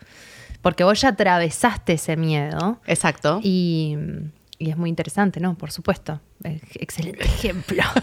[0.62, 3.40] porque vos ya atravesaste ese miedo, Exacto.
[3.42, 3.96] y,
[4.60, 5.56] y es muy interesante, ¿no?
[5.56, 6.20] Por supuesto.
[6.44, 7.82] Excelente ejemplo.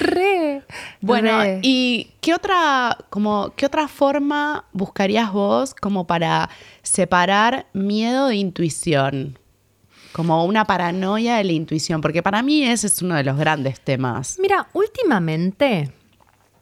[0.00, 0.62] Re.
[1.02, 1.60] Bueno, re.
[1.62, 6.48] ¿y qué otra, como, qué otra forma buscarías vos como para
[6.82, 9.38] separar miedo de intuición?
[10.14, 13.80] Como una paranoia de la intuición, porque para mí ese es uno de los grandes
[13.80, 14.38] temas.
[14.40, 15.90] Mira, últimamente.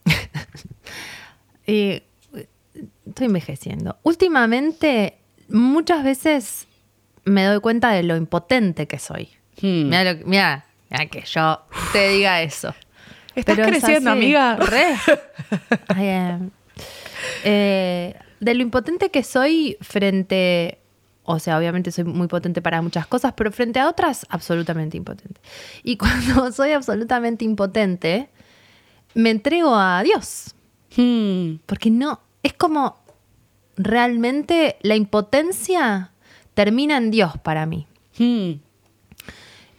[1.67, 2.03] eh,
[3.07, 3.99] estoy envejeciendo.
[4.05, 6.67] Últimamente, muchas veces
[7.25, 9.29] me doy cuenta de lo impotente que soy.
[9.61, 9.91] Hmm.
[10.25, 10.65] Mira,
[11.11, 11.61] que- yo
[11.93, 12.75] te diga eso.
[13.35, 14.57] Estás Pero creciendo, amiga.
[14.57, 14.97] Re.
[16.03, 16.51] I am.
[17.45, 20.79] Eh, de lo impotente que soy frente.
[21.25, 25.41] O sea, obviamente soy muy potente para muchas cosas, pero frente a otras, absolutamente impotente.
[25.83, 28.29] Y cuando soy absolutamente impotente,
[29.15, 30.55] me entrego a Dios.
[30.97, 31.57] Hmm.
[31.67, 32.97] Porque no, es como
[33.77, 36.13] realmente la impotencia
[36.55, 37.87] termina en Dios para mí.
[38.19, 38.61] Hmm.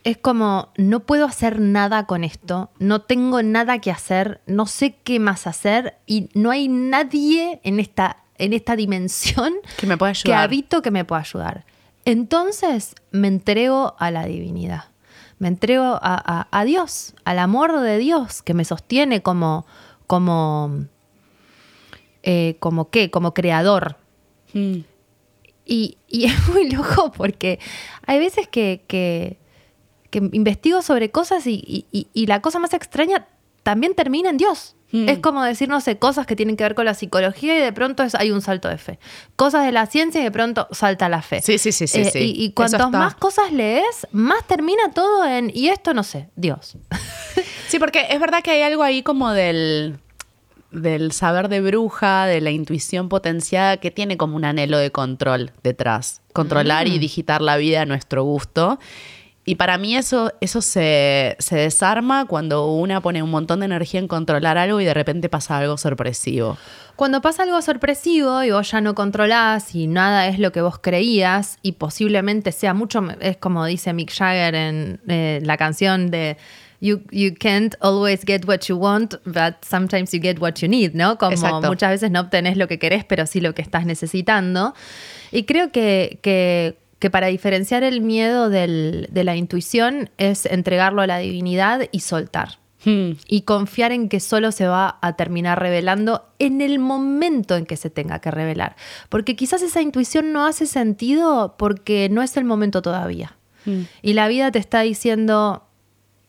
[0.03, 4.97] Es como, no puedo hacer nada con esto, no tengo nada que hacer, no sé
[5.03, 10.81] qué más hacer y no hay nadie en esta, en esta dimensión Que me habito
[10.81, 11.65] que me pueda ayudar.
[12.05, 14.86] Entonces me entrego a la divinidad,
[15.39, 19.65] me entrego a, a- a Dios, al amor de Dios que me sostiene como,
[20.07, 20.86] como,
[22.23, 23.97] eh, como qué, como creador.
[24.53, 24.79] Hmm.
[25.65, 27.59] Y, y es muy loco porque
[28.05, 29.38] hay veces que, que-
[30.09, 33.27] que investigo sobre cosas y- y la cosa más extraña
[33.63, 34.75] también termina en Dios.
[34.93, 35.09] Mm.
[35.09, 37.73] Es como decir, no sé, cosas que tienen que ver con la psicología y de
[37.73, 38.99] pronto es- hay un salto de fe.
[39.35, 41.41] Cosas de la ciencia y de pronto salta la fe.
[41.41, 42.19] Sí, sí, sí, sí, Eh, sí.
[42.37, 42.89] Y, está.
[42.89, 46.77] más cosas lees, más termina todo en, y esto no sé, Dios.
[47.67, 49.97] Sí, porque es verdad que hay algo ahí como del,
[50.69, 55.51] del saber de bruja, de la intuición potenciada, que tiene como un anhelo de control
[55.63, 56.21] detrás.
[56.33, 58.77] Controlar y digitar la vida a nuestro gusto.
[59.45, 63.99] Y para mí eso, eso se, se desarma cuando una pone un montón de energía
[63.99, 66.57] en controlar algo y de repente pasa algo sorpresivo.
[66.95, 70.79] Cuando pasa algo sorpresivo y vos ya no controlás y nada es lo que vos
[70.79, 76.37] creías y posiblemente sea mucho, es como dice Mick Jagger en eh, la canción de
[76.79, 80.93] you, you can't always get what you want, but sometimes you get what you need,
[80.93, 81.17] ¿no?
[81.17, 81.67] Como Exacto.
[81.67, 84.73] muchas veces no obtenés lo que querés, pero sí lo que estás necesitando.
[85.33, 91.01] Y creo que, que- que para diferenciar el miedo del- de la intuición es entregarlo
[91.01, 93.17] a la divinidad y soltar Hmm.
[93.27, 97.75] y confiar en que solo se va a terminar revelando en el momento en que
[97.75, 98.77] se tenga que revelar.
[99.09, 103.35] Porque quizás esa intuición no hace sentido porque no es el momento todavía.
[103.65, 103.81] Mm.
[104.01, 105.63] Y la vida te está diciendo,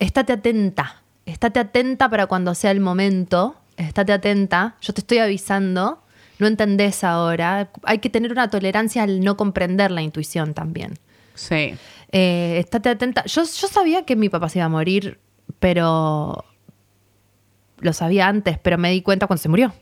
[0.00, 6.03] estate atenta, estate atenta para cuando sea el momento, estate atenta, yo te estoy avisando,
[6.44, 10.98] no entendés ahora, hay que tener una tolerancia al no comprender la intuición también.
[11.34, 11.74] Sí.
[12.12, 13.24] Eh, estate atenta.
[13.24, 15.20] Yo, yo sabía que mi papá se iba a morir,
[15.58, 16.44] pero
[17.78, 19.72] lo sabía antes, pero me di cuenta cuando se murió.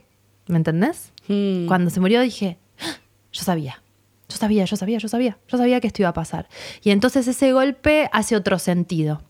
[0.47, 1.11] ¿Me entendés?
[1.27, 1.67] Hmm.
[1.67, 2.95] Cuando se murió dije, "Ah,
[3.33, 3.83] yo sabía.
[4.29, 5.37] Yo sabía, yo sabía, yo sabía.
[5.49, 6.47] Yo sabía que esto iba a pasar.
[6.81, 9.21] Y entonces ese golpe hace otro sentido.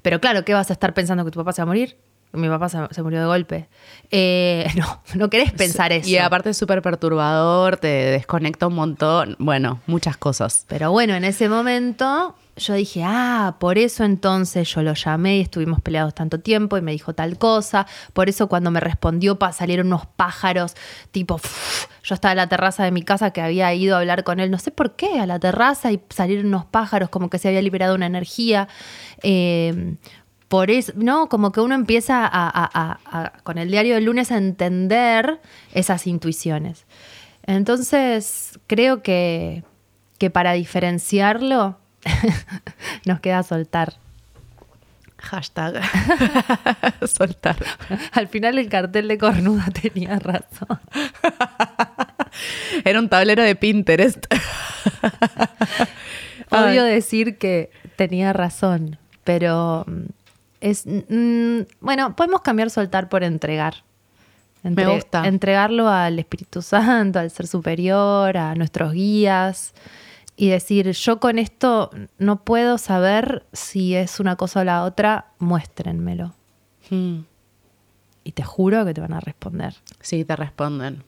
[0.00, 1.98] Pero claro, ¿qué vas a estar pensando que tu papá se va a morir?
[2.32, 3.68] Mi papá se, se murió de golpe.
[4.10, 6.08] Eh, no, no querés pensar eso.
[6.08, 9.36] Y aparte es súper perturbador, te desconecta un montón.
[9.38, 10.64] Bueno, muchas cosas.
[10.68, 15.40] Pero bueno, en ese momento yo dije, ah, por eso entonces yo lo llamé y
[15.40, 17.86] estuvimos peleados tanto tiempo y me dijo tal cosa.
[18.12, 20.74] Por eso cuando me respondió salieron unos pájaros,
[21.10, 21.40] tipo,
[22.02, 24.50] yo estaba en la terraza de mi casa que había ido a hablar con él,
[24.50, 27.62] no sé por qué, a la terraza y salieron unos pájaros como que se había
[27.62, 28.68] liberado una energía.
[29.22, 29.96] Eh,
[30.48, 31.28] por eso, ¿no?
[31.28, 35.40] Como que uno empieza a, a- a- a- con el diario del lunes a entender
[35.72, 36.86] esas intuiciones.
[37.44, 39.62] Entonces, creo que,
[40.18, 41.78] que para diferenciarlo
[43.06, 43.94] nos queda soltar.
[45.20, 45.82] Hashtag.
[47.08, 47.56] Soltar.
[48.12, 50.78] Al final el cartel de cornuda tenía razón.
[52.84, 54.24] Era un tablero de Pinterest.
[56.50, 60.02] Odio decir que tenía razón, pero mm,
[60.60, 63.84] es mm, bueno, podemos cambiar soltar por entregar.
[64.62, 65.26] Me gusta.
[65.26, 69.72] Entregarlo al Espíritu Santo, al Ser Superior, a nuestros guías
[70.38, 75.32] y decir, yo con esto no puedo saber si es una cosa o la otra,
[75.40, 76.32] muéstrenmelo.
[76.90, 77.22] Hmm.
[78.22, 79.74] Y te juro que te van a responder.
[80.00, 81.02] Sí, te responden.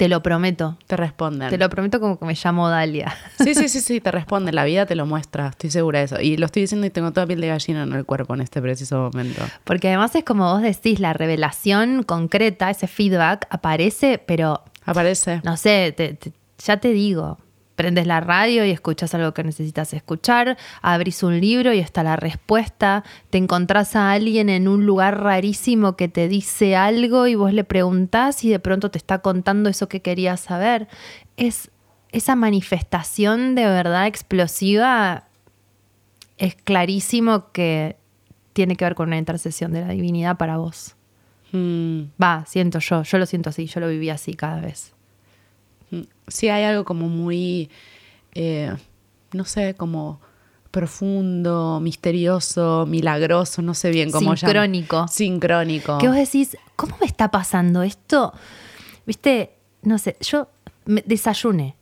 [0.00, 0.78] Te lo prometo.
[0.86, 1.50] Te responden.
[1.50, 3.14] Te lo prometo como que me llamo Dalia.
[3.38, 4.54] Sí, sí, sí, sí, te responden.
[4.54, 5.48] La vida te lo muestra.
[5.48, 6.18] Estoy segura de eso.
[6.22, 8.62] Y lo estoy diciendo y tengo toda piel de gallina en el cuerpo en este
[8.62, 9.42] preciso momento.
[9.64, 15.42] Porque además es como vos decís, la revelación concreta, ese feedback aparece, pero Aparece.
[15.44, 16.32] no sé, te- te-
[16.64, 17.36] ya te digo,
[17.80, 22.14] prendes la radio y escuchas algo que necesitas escuchar, abrís un libro y está la
[22.14, 27.54] respuesta, te encontrás a alguien en un lugar rarísimo que te dice algo y vos
[27.54, 30.88] le preguntás y de pronto te está contando eso que querías saber.
[31.38, 31.70] Es
[32.12, 35.24] esa manifestación de verdad explosiva
[36.36, 37.96] es clarísimo que
[38.52, 40.96] tiene que ver con una intercesión de la divinidad para vos.
[41.52, 42.10] Hmm.
[42.22, 44.92] Va, siento yo, yo lo siento así, yo lo viví así cada vez.
[46.28, 47.70] Sí, hay algo como muy,
[48.34, 48.74] eh,
[49.32, 50.20] no sé, como
[50.70, 54.36] profundo, misterioso, milagroso, no sé bien cómo.
[54.36, 55.08] Sincrónico.
[55.08, 55.98] Sincrónico.
[55.98, 58.32] Que vos decís, ¿cómo me está pasando esto?
[59.06, 60.48] Viste, no sé, yo
[60.84, 61.76] me desayuné.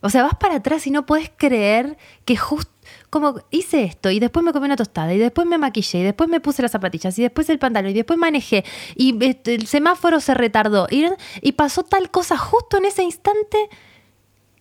[0.00, 2.70] O sea, vas para atrás y no puedes creer que justo
[3.10, 6.28] como hice esto y después me comí una tostada y después me maquillé y después
[6.30, 8.64] me puse las zapatillas y después el pantalón y después manejé
[8.96, 11.04] y este, el semáforo se retardó y,
[11.42, 13.58] y pasó tal cosa justo en ese instante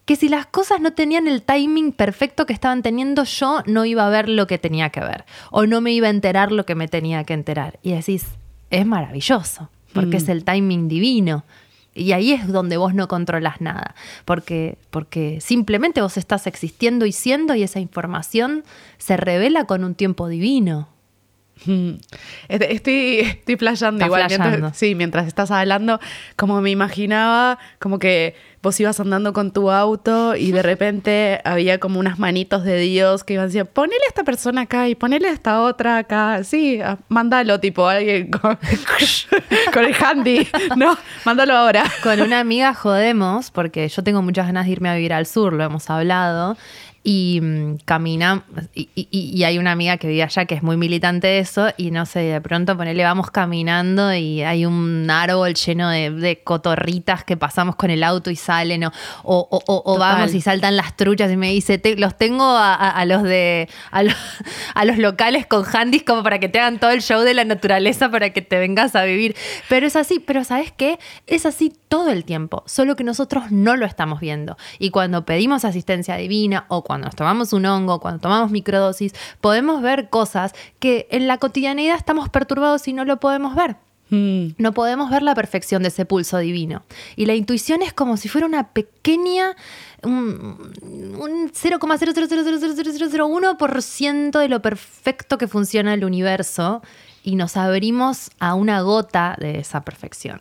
[0.06, 4.06] que si las cosas no tenían el timing perfecto que estaban teniendo, yo no iba
[4.08, 6.76] a ver lo que tenía que ver o no me iba a enterar lo que
[6.76, 7.80] me tenía que enterar.
[7.84, 8.26] Y decís,
[8.72, 10.22] es maravilloso, porque Mm.
[10.22, 11.44] es el timing divino.
[11.98, 13.96] Y ahí es donde vos no controlas nada,
[14.26, 18.64] porque, porque simplemente vos estás existiendo y siendo y esa información
[18.98, 20.90] se revela con un tiempo divino.
[22.48, 23.56] Este- Estoy, estoy
[23.96, 24.28] Estás igual.
[24.28, 26.00] Mientras, sí, mientras estás hablando,
[26.36, 31.80] como me imaginaba, como que vos ibas andando con tu auto y de repente había
[31.80, 35.30] como unas manitos de Dios que iban diciendo, ponele a esta persona acá y ponele
[35.30, 36.44] a esta otra acá.
[36.44, 38.58] Sí, ah, mándalo, tipo, alguien con,
[39.74, 40.48] con el handy.
[40.76, 41.84] No, mándalo ahora.
[42.04, 45.54] Con una amiga jodemos, porque yo tengo muchas ganas de irme a vivir al sur,
[45.54, 46.58] lo hemos hablado,
[47.04, 47.42] y
[47.86, 48.44] caminamos,
[48.74, 51.68] y, y- y hay una amiga que vive allá que es muy militante de eso,
[51.78, 56.44] y no sé, de pronto ponele, vamos caminando y hay un árbol lleno de, de
[56.44, 58.92] cotorritas que pasamos con el auto y salen, o,
[59.24, 60.16] o- o- o- o Total.
[60.16, 63.24] vamos y saltan las truchas y me dice, "Te- los tengo a, a- a los
[63.24, 67.34] de a los locales con handys como para que te hagan todo el show de
[67.34, 69.36] la naturaleza para que te vengas a vivir.
[69.70, 71.00] Pero es así, pero ¿sabes qué?
[71.26, 74.58] Es así todo el tiempo, solo que nosotros no lo estamos viendo.
[74.80, 79.12] Y cuando pedimos asistencia divina o cuando nos tomamos un hongo, cuando tomamos microdosis,
[79.42, 83.76] podemos ver cosas que en la cotidianidad estamos perturbados y no lo podemos ver.
[84.10, 84.52] Mm.
[84.58, 86.84] No podemos ver la perfección de ese pulso divino.
[87.18, 89.58] Y la intuición es como si fuera una pequeña,
[90.02, 90.72] un,
[91.20, 96.82] un 0,0000001% de lo perfecto que funciona el universo
[97.22, 100.40] y nos abrimos a una gota de esa perfección.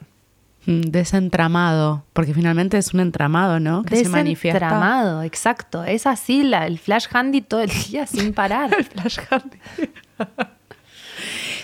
[0.67, 3.83] Mm, De ese entramado, porque finalmente es un entramado, ¿no?
[3.85, 4.59] Que se manifiesta.
[4.59, 5.85] Desentramado, exacto.
[5.85, 8.71] Es así la, el flash handy todo el día sin parar.
[8.85, 9.59] Flash handy.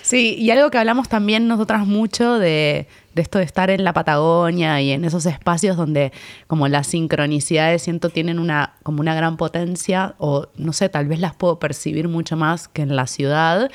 [0.02, 3.92] Sí, y algo que hablamos también nosotras mucho de, de esto de estar en la
[3.92, 6.12] Patagonia y en esos espacios donde
[6.46, 11.20] como las sincronicidades siento tienen una, como una gran potencia, o no sé, tal vez
[11.20, 13.70] las puedo percibir mucho más que en la ciudad,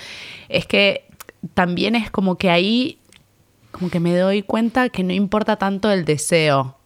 [0.49, 1.05] es que
[1.53, 2.99] también es como que ahí,
[3.77, 6.77] como que me doy cuenta que no importa tanto el deseo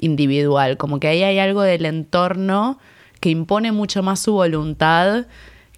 [0.00, 2.78] individual, como que ahí hay algo del entorno
[3.20, 5.26] que impone mucho más su voluntad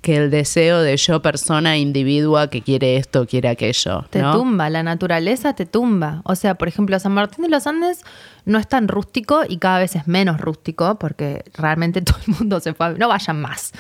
[0.01, 4.05] que el deseo de yo persona individua que quiere esto, quiere aquello.
[4.11, 6.23] Te tumba, la naturaleza te tumba.
[6.25, 8.03] O sea, por ejemplo, San Martín de los Andes
[8.47, 12.61] no es tan rústico y cada vez es menos rústico porque realmente todo el mundo
[12.61, 12.91] se fue a...
[12.91, 13.73] No vayan más.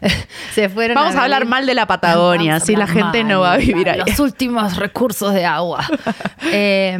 [0.54, 3.52] se fueron Vamos a hablar mal de la Patagonia, así la gente mal, no va
[3.52, 4.00] a vivir ahí.
[4.06, 5.86] Los últimos recursos de agua.
[6.50, 6.96] Eh,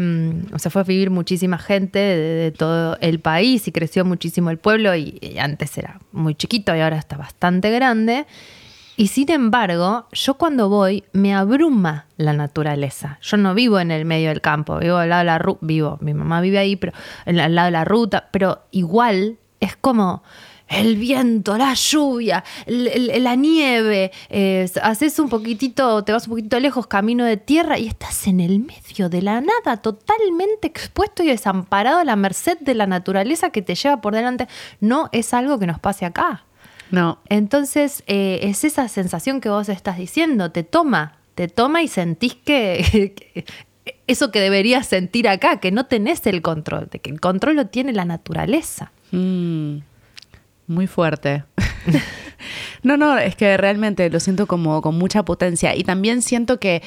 [0.57, 4.59] se fue a vivir muchísima gente de, de todo el país y creció muchísimo el
[4.59, 8.27] pueblo y, y antes era muy chiquito y ahora está bastante grande.
[8.99, 13.21] Y sin embargo, yo cuando voy me abruma la naturaleza.
[13.23, 15.99] Yo no vivo en el medio del campo, vivo al lado de la ruta, vivo,
[16.01, 16.93] mi mamá vive ahí, pero
[17.25, 20.25] al lado de la ruta, pero igual es como
[20.67, 24.11] el viento, la lluvia, la nieve,
[24.83, 28.59] haces un poquitito, te vas un poquitito lejos, camino de tierra y estás en el
[28.59, 33.63] medio de la nada, totalmente expuesto y desamparado a la merced de la naturaleza que
[33.63, 34.49] te lleva por delante.
[34.81, 36.47] No es algo que nos pase acá.
[36.91, 41.89] No, Entonces, eh, es esa sensación que vos estás diciendo, te toma, te toma y
[41.89, 43.45] sentís que, que
[44.07, 47.67] eso que deberías sentir acá, que no tenés el control, de que el control lo
[47.67, 48.91] tiene la naturaleza.
[49.13, 49.79] Mm,
[50.67, 51.45] muy fuerte.
[52.83, 55.77] no, no, es que realmente lo siento como con mucha potencia.
[55.77, 56.83] Y también siento que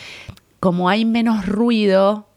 [0.60, 2.28] como hay menos ruido,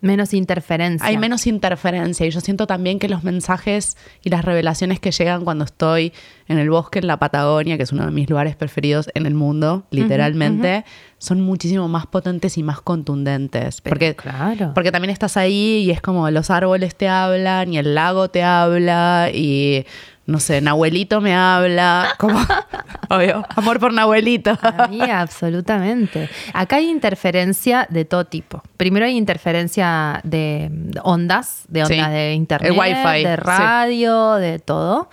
[0.00, 1.06] Menos interferencia.
[1.06, 2.26] hay menos interferencia.
[2.26, 6.12] Y yo siento también que los mensajes y las revelaciones que llegan cuando estoy
[6.48, 9.34] en el bosque, en la Patagonia, que es uno de mis lugares preferidos en el
[9.34, 10.84] mundo, literalmente,
[11.18, 13.80] son muchísimo más potentes y más contundentes.
[13.80, 14.72] Pero porque, claro.
[14.74, 18.42] porque también estás ahí y es como los árboles te hablan y el lago te
[18.42, 19.86] habla y
[20.26, 22.38] no sé, Nahuelito me habla, como
[23.10, 24.58] obvio, amor por Nahuelito.
[24.60, 26.28] Amiga, absolutamente.
[26.52, 28.62] Acá hay interferencia de todo tipo.
[28.76, 30.70] Primero hay interferencia de
[31.02, 32.12] ondas, de ondas Sí.
[32.12, 33.42] de internet, wifi, de sí.
[33.42, 35.08] radio, de todo.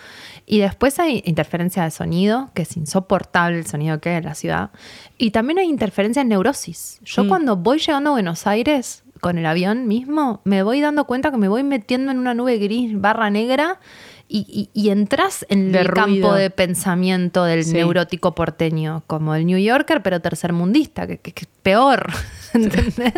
[0.46, 4.36] Y después hay interferencia de sonido, que es insoportable el sonido que hay en la
[4.36, 4.72] ciudad.
[5.18, 7.00] Y también hay interferencia en neurosis.
[7.06, 7.28] Yo Mm.
[7.30, 11.38] cuando voy llegando a Buenos Aires con el avión mismo, me voy dando cuenta que
[11.38, 13.80] me voy metiendo en una nube gris barra negra
[14.28, 16.06] y, y, y entras en De el ruido.
[16.06, 17.74] campo de pensamiento del Sí.
[17.74, 22.12] neurótico porteño, como el New Yorker, pero tercermundista, que, que, que es peor.
[22.54, 23.14] ¿Entendés?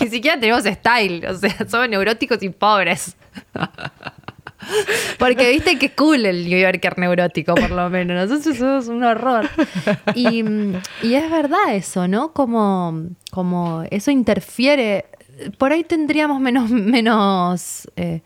[0.00, 3.16] Ni siquiera tenemos style, o sea, somos neuróticos y pobres.
[5.18, 8.28] Porque viste que cool el New Yorker neurótico, por lo menos.
[8.28, 9.48] Nosotros somos un horror.
[10.14, 10.42] Y,
[11.02, 12.32] y es verdad eso, ¿no?
[12.32, 15.06] Como, como eso interfiere.
[15.58, 18.22] Por ahí tendríamos menos, menos eh,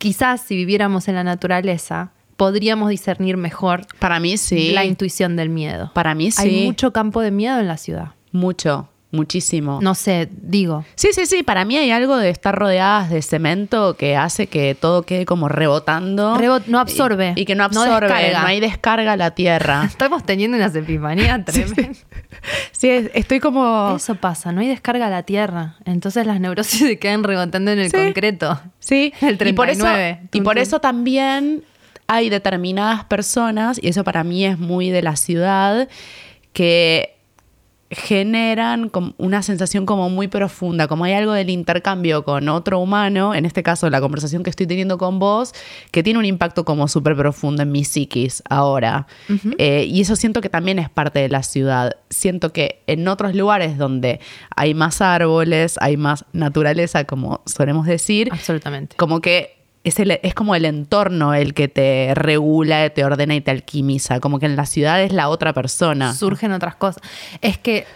[0.00, 4.72] quizás si viviéramos en la naturaleza, podríamos discernir mejor Para mí sí.
[4.72, 5.92] la intuición del miedo.
[5.94, 6.42] Para mí sí.
[6.42, 8.14] Hay mucho campo de miedo en la ciudad.
[8.32, 9.80] Mucho, muchísimo.
[9.82, 10.84] No sé, digo.
[10.94, 11.42] Sí, sí, sí.
[11.42, 15.48] Para mí hay algo de estar rodeadas de cemento que hace que todo quede como
[15.48, 16.36] rebotando.
[16.36, 18.08] Rebot- no absorbe, Y, y que no no absorbe.
[18.08, 18.46] No, descarga.
[18.46, 19.82] hay descarga a la tierra.
[19.86, 22.04] Estamos teniendo unas epifanías tremendas.
[22.72, 23.96] sí, es- estoy como.
[23.96, 25.76] Eso pasa, no hay descarga a la tierra.
[25.84, 27.96] Entonces las neurosis se quedan rebotando en el Sí.
[27.96, 28.60] concreto.
[28.78, 30.20] Sí, El y por eso, 39.
[30.32, 30.62] y por tum.
[30.62, 31.64] eso también
[32.06, 35.88] hay determinadas personas, y eso para mí es muy de la ciudad,
[36.52, 37.16] que
[37.90, 43.34] generan como una sensación como muy profunda, como hay algo del intercambio con otro humano,
[43.34, 45.52] en este caso la conversación que estoy teniendo con vos,
[45.90, 49.08] que tiene un impacto como súper profundo en mi psiquis ahora.
[49.58, 51.96] Eh, y eso siento que también es parte de la ciudad.
[52.10, 54.20] Siento que en otros lugares donde
[54.54, 58.96] hay más árboles, hay más naturaleza, como solemos decir, Absolutamente.
[58.96, 63.40] como que es, el- es como el entorno el que te regula, te ordena y
[63.40, 64.20] te alquimiza.
[64.20, 66.14] Como que en la ciudad es la otra persona.
[66.14, 67.02] Surgen otras cosas.
[67.40, 67.86] Es que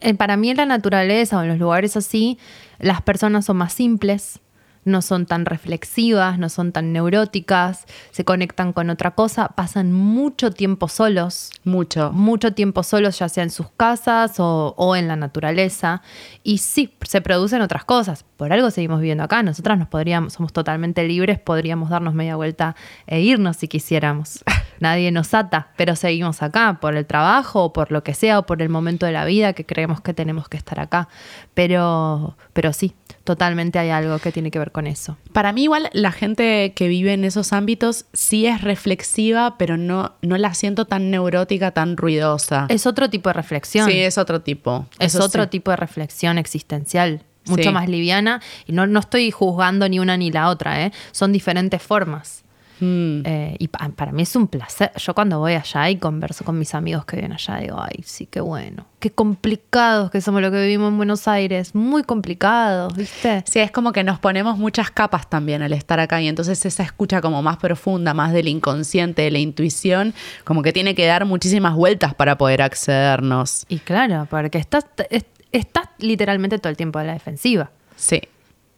[0.00, 2.38] eh, para mí en la naturaleza o en los lugares así,
[2.78, 4.40] las personas son más simples,
[4.84, 10.50] no son tan reflexivas, no son tan neuróticas, se conectan con otra cosa, pasan mucho
[10.50, 11.50] tiempo solos.
[11.64, 12.12] Mucho.
[12.12, 16.02] mucho tiempo solos, ya sea en sus casas o, o en la naturaleza.
[16.42, 18.24] Y sí, se producen otras cosas.
[18.36, 19.42] Por algo seguimos viviendo acá.
[19.42, 22.76] Nosotras nos podríamos, somos totalmente libres, podríamos darnos media vuelta
[23.06, 24.44] e irnos si quisiéramos.
[24.80, 28.46] Nadie nos ata, pero seguimos acá por el trabajo o por lo que sea o
[28.46, 31.08] por el momento de la vida que creemos que tenemos que estar acá.
[31.54, 35.16] Pero, pero sí, totalmente hay algo que tiene que ver con eso.
[35.32, 40.14] Para mí igual la gente que vive en esos ámbitos sí es reflexiva, pero no,
[40.22, 42.66] no la siento tan neurótica, tan ruidosa.
[42.68, 43.88] Es otro tipo de reflexión.
[43.88, 44.86] Sí, es otro tipo.
[44.98, 45.50] Es Eso otro sí.
[45.50, 47.70] tipo de reflexión existencial, mucho Sí.
[47.70, 48.40] más liviana.
[48.66, 50.92] Y no, no estoy juzgando ni una ni la otra, ¿eh?
[51.12, 52.43] son diferentes formas.
[52.80, 53.20] Mm.
[53.24, 54.90] Eh, y pa- para mí es un placer.
[54.96, 58.26] Yo cuando voy allá y converso con mis amigos que viven allá, digo, ay, sí,
[58.26, 58.86] qué bueno.
[58.98, 61.74] Qué complicados que somos lo que vivimos en Buenos Aires.
[61.74, 63.44] Muy complicados, ¿viste?
[63.46, 66.82] Sí, es como que nos ponemos muchas capas también al estar acá y entonces esa
[66.82, 70.14] escucha como más profunda, más del inconsciente, de la intuición,
[70.44, 73.66] como que tiene que dar muchísimas vueltas para poder accedernos.
[73.68, 77.70] Y claro, porque estás, est- estás literalmente todo el tiempo a la defensiva.
[77.96, 78.22] Sí.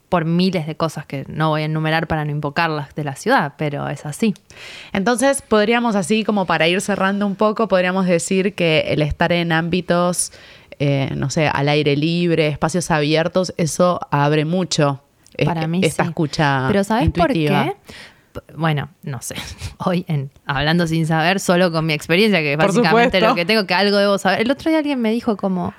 [0.09, 3.54] Por miles de cosas que no voy a enumerar para no invocarlas de la ciudad,
[3.59, 4.34] pero es así.
[4.92, 9.50] Entonces podríamos así como para ir cerrando un poco, podríamos decir que el estar en
[9.52, 10.32] ámbitos,
[10.78, 15.02] eh, no sé, al aire libre, espacios abiertos, eso abre mucho
[15.44, 16.09] Para mí esta sí.
[16.11, 17.64] escucha Pero ¿sabes intuitiva.
[17.64, 17.76] por qué?
[18.54, 19.34] Bueno, no sé.
[19.78, 23.66] Hoy, en, hablando sin saber, solo con mi experiencia, que Por básicamente lo que tengo,
[23.66, 24.42] que algo debo saber.
[24.42, 25.74] El otro día alguien me dijo como,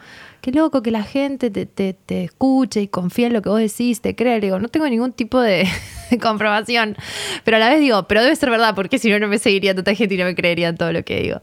[0.47, 3.59] qué loco que la gente te, te, te escuche y confía en lo que vos
[3.59, 4.35] decís, te cree.
[4.35, 5.67] Le digo, no tengo ningún tipo de,
[6.09, 6.95] de comprobación.
[7.43, 9.75] Pero a la vez digo, pero debe ser verdad, porque si no, no me seguiría
[9.75, 11.41] tanta gente y no me creería en todo lo que digo.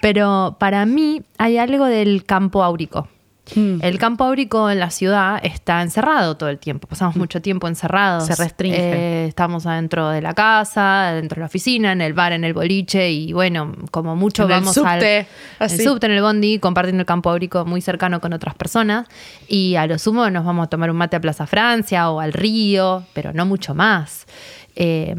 [0.00, 3.08] Pero para mí hay algo del campo áurico.
[3.54, 3.78] Mm.
[3.82, 6.88] El campo áurico en la ciudad está encerrado todo el tiempo.
[6.88, 8.26] Pasamos mucho tiempo encerrados.
[8.26, 8.78] Se restringe.
[8.78, 12.54] Eh, estamos adentro de la casa, dentro de la oficina, en el bar, en el
[12.54, 15.26] boliche y bueno, como mucho En el vamos subte,
[15.58, 15.76] al así.
[15.76, 19.06] el subte, en el bondi, compartiendo el campo áurico muy cercano con otras personas
[19.46, 22.32] y a lo sumo nos vamos a tomar un mate a Plaza Francia o al
[22.32, 24.26] río, pero no mucho más.
[24.74, 25.14] Eh,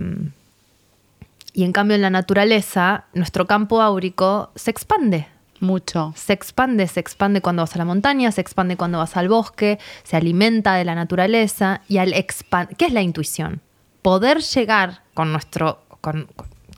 [1.54, 5.28] y en cambio en la naturaleza, nuestro campo áurico se expande
[5.66, 6.14] Mucho.
[6.16, 9.80] se expande, se expande cuando vas a la montaña, se expande cuando vas al bosque,
[10.04, 13.62] se alimenta de la naturaleza y al expan ¿qué es la intuición?
[14.02, 16.28] Poder llegar con nuestro con,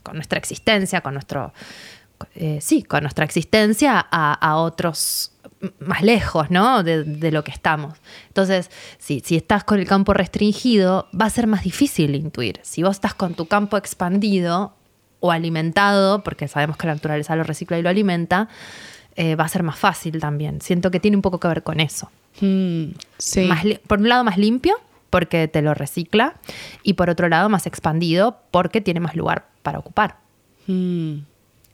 [0.03, 1.53] con- nuestra existencia, con nuestro
[2.33, 5.33] eh, sí, con nuestra existencia a, otros
[5.79, 6.81] más lejos, ¿no?
[6.83, 7.95] De, lo que estamos.
[8.27, 12.59] Entonces, si, si estás con el campo restringido, va a ser más difícil intuir.
[12.63, 14.76] Si vos estás con tu campo expandido
[15.19, 18.47] o alimentado, porque sabemos que la naturaleza lo recicla y lo alimenta,
[19.15, 20.61] eh, va a ser más fácil también.
[20.61, 22.11] Siento que tiene un poco que ver con eso.
[22.41, 23.41] Mm, sí.
[23.47, 24.75] Más li- por un lado, más limpio,
[25.09, 26.35] porque te lo recicla,
[26.83, 30.17] y por otro lado, más expandido, porque tiene más lugar para ocupar.
[30.67, 31.19] Mm,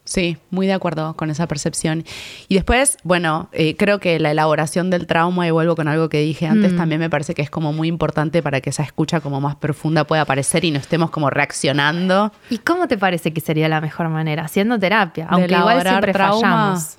[0.05, 2.03] Sí, muy de acuerdo con esa percepción.
[2.49, 6.19] Y después, bueno, eh, creo que la elaboración del trauma, y vuelvo con algo que
[6.19, 6.77] dije antes, Mm.
[6.77, 10.03] también me parece que es como muy importante para que esa escucha como más profunda
[10.05, 12.33] pueda aparecer y no estemos como reaccionando.
[12.49, 14.43] ¿Y cómo te parece que sería la mejor manera?
[14.43, 16.41] Haciendo terapia, de aunque igual elaborar siempre trauma.
[16.41, 16.97] fallamos.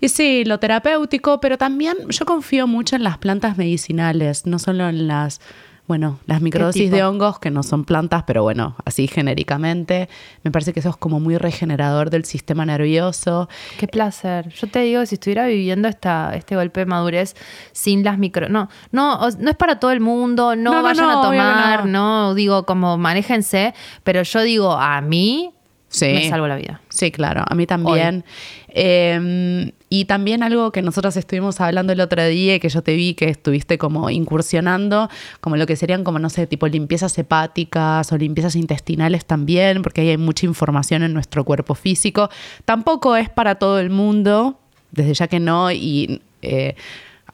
[0.00, 4.86] Y sí, lo terapéutico, pero también yo confío mucho en las plantas medicinales, no solo
[4.88, 5.40] en las
[5.86, 10.08] bueno, las microdosis de hongos, que no son plantas, pero bueno, así genéricamente,
[10.42, 13.48] me parece que eso es como muy regenerador del sistema nervioso.
[13.78, 14.48] Qué placer.
[14.48, 17.36] Yo te digo, si estuviera viviendo esta, este golpe de madurez
[17.72, 18.48] sin las micro...
[18.48, 22.28] No, no, no es para todo el mundo, no, No, vayan no, a tomar, no.
[22.28, 22.34] no.
[22.34, 23.74] digo como manéjense,
[24.04, 25.50] pero yo digo, a mí
[25.88, 26.06] Sí.
[26.06, 26.80] me salvo la vida.
[26.88, 28.24] Sí, claro, a mí también.
[28.68, 32.96] Eh, y también algo que nosotros estuvimos hablando el otro día y que yo te
[32.96, 35.08] vi que estuviste como incursionando,
[35.40, 40.00] como lo que serían como, no sé, tipo limpiezas hepáticas o limpiezas intestinales también, porque
[40.00, 42.28] ahí hay mucha información en nuestro cuerpo físico.
[42.64, 44.58] Tampoco es para todo el mundo,
[44.90, 46.20] desde ya que no, y...
[46.42, 46.74] eh,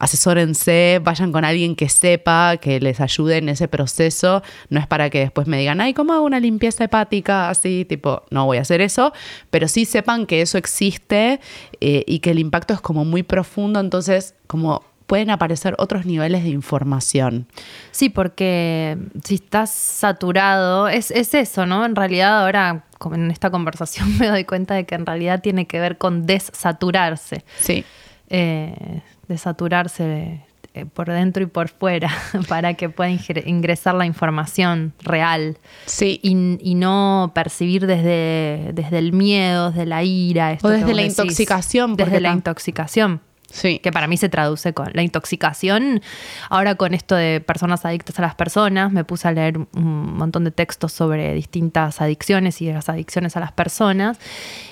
[0.01, 4.43] asesórense, vayan con alguien que sepa, que les ayude en ese proceso.
[4.71, 7.51] No es para que después me digan, ay, ¿cómo hago una limpieza hepática?
[7.51, 9.13] Así, tipo, no voy a hacer eso.
[9.51, 11.39] Pero sí sepan que eso existe
[11.81, 13.79] eh, y que el impacto es como muy profundo.
[13.79, 17.47] Entonces, como pueden aparecer otros niveles de información.
[17.91, 21.85] Sí, porque si estás saturado, es, es eso, ¿no?
[21.85, 25.67] En realidad ahora como en esta conversación me doy cuenta de que en realidad tiene
[25.67, 27.45] que ver con desaturarse.
[27.59, 27.85] Sí.
[28.31, 30.43] eh, desaturarse
[30.75, 32.11] eh, por dentro y por fuera
[32.49, 36.21] para que pueda ingre- ingresar la información real Sí.
[36.23, 40.53] y, y no percibir desde, desde el miedo, desde la ira.
[40.53, 41.19] esto O desde la decís.
[41.19, 43.21] intoxicación, Desde la intoxicación.
[43.53, 43.81] Sí.
[43.81, 46.03] Que para mí se traduce con la intoxicación.
[46.51, 50.45] Ahora con esto de personas adictas a las personas, me puse a leer un montón
[50.45, 54.21] de textos sobre distintas adicciones y las adicciones a las personas.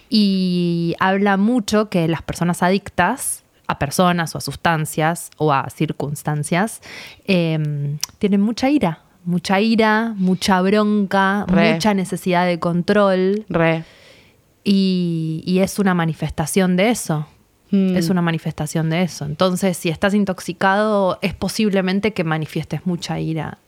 [0.08, 6.80] Y habla mucho que las personas adictas a personas o a sustancias o a circunstancias
[7.26, 9.02] eh, tienen mucha ira.
[9.24, 11.74] Mucha ira, mucha bronca, Re.
[11.74, 13.44] mucha necesidad de control.
[13.50, 13.84] Re.
[14.64, 17.26] Y, y es una manifestación de eso.
[17.70, 17.96] Mm.
[17.96, 19.26] Es una manifestación de eso.
[19.26, 23.58] Entonces, si estás intoxicado, es posiblemente que manifiestes mucha ira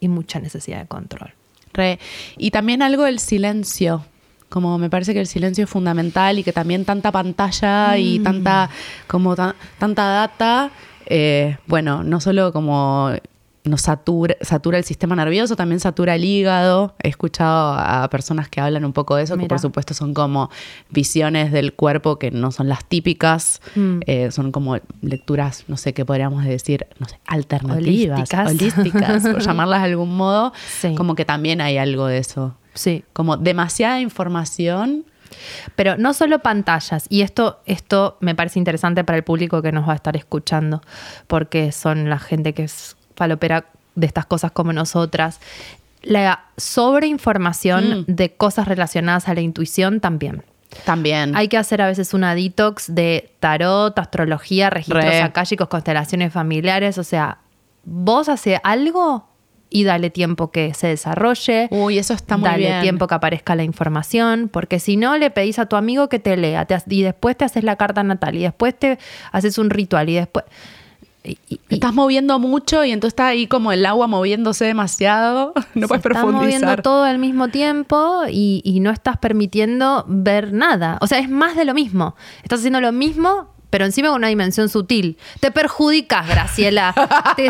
[0.00, 1.34] y mucha necesidad de control.
[1.74, 1.98] Re.
[2.38, 4.06] Y también algo del silencio.
[4.52, 8.22] Como me parece que el silencio es fundamental y que también tanta pantalla y Mm.
[8.22, 8.70] tanta,
[9.06, 10.70] como ta- tanta data,
[11.06, 13.10] eh, bueno, no solo como
[13.64, 16.94] nos satura, satura el sistema nervioso, también satura el hígado.
[17.02, 20.50] He escuchado a personas que hablan un poco de eso, que por supuesto son como
[20.90, 24.00] visiones del cuerpo que no son las típicas, Mm.
[24.06, 28.50] eh, son como lecturas, no sé qué podríamos decir, no sé, alternativas, Holísticas.
[28.50, 30.94] holísticas, por llamarlas de algún modo, Sí.
[30.96, 32.54] como que también hay algo de eso.
[32.74, 33.04] Sí.
[33.12, 35.04] Como demasiada información.
[35.76, 39.88] Pero no solo pantallas, y esto, esto me parece interesante para el público que nos
[39.88, 40.82] va a estar escuchando,
[41.26, 43.64] porque son la gente que es falopera
[43.94, 45.40] de estas cosas como nosotras.
[46.02, 48.04] La sobreinformación Mm.
[48.08, 50.42] de cosas relacionadas a la intuición también.
[50.84, 51.34] También.
[51.36, 55.22] Hay que hacer a veces una detox de tarot, astrología, registros Re.
[55.22, 56.98] akáshicos, constelaciones familiares.
[56.98, 57.38] O sea,
[57.84, 59.28] vos hace algo
[59.72, 61.68] y dale tiempo que se desarrolle.
[61.70, 62.80] Uy, eso está muy dale bien.
[62.82, 66.36] tiempo que aparezca la información, porque si no le pedís a tu amigo que te
[66.36, 68.98] lea te y después te haces la carta natal y después te
[69.32, 70.44] haces un ritual y después...
[71.24, 75.54] y- Estás moviendo mucho y entonces está ahí como el agua moviéndose demasiado.
[75.74, 76.82] No puedes está moviendo profundizar.
[76.82, 80.98] todo al mismo tiempo y, y no estás permitiendo ver nada.
[81.00, 82.14] O sea, es más de lo mismo.
[82.42, 85.16] Estás haciendo lo mismo, pero encima con una dimensión sutil.
[85.40, 86.92] Te perjudicas, Graciela.
[87.36, 87.48] te,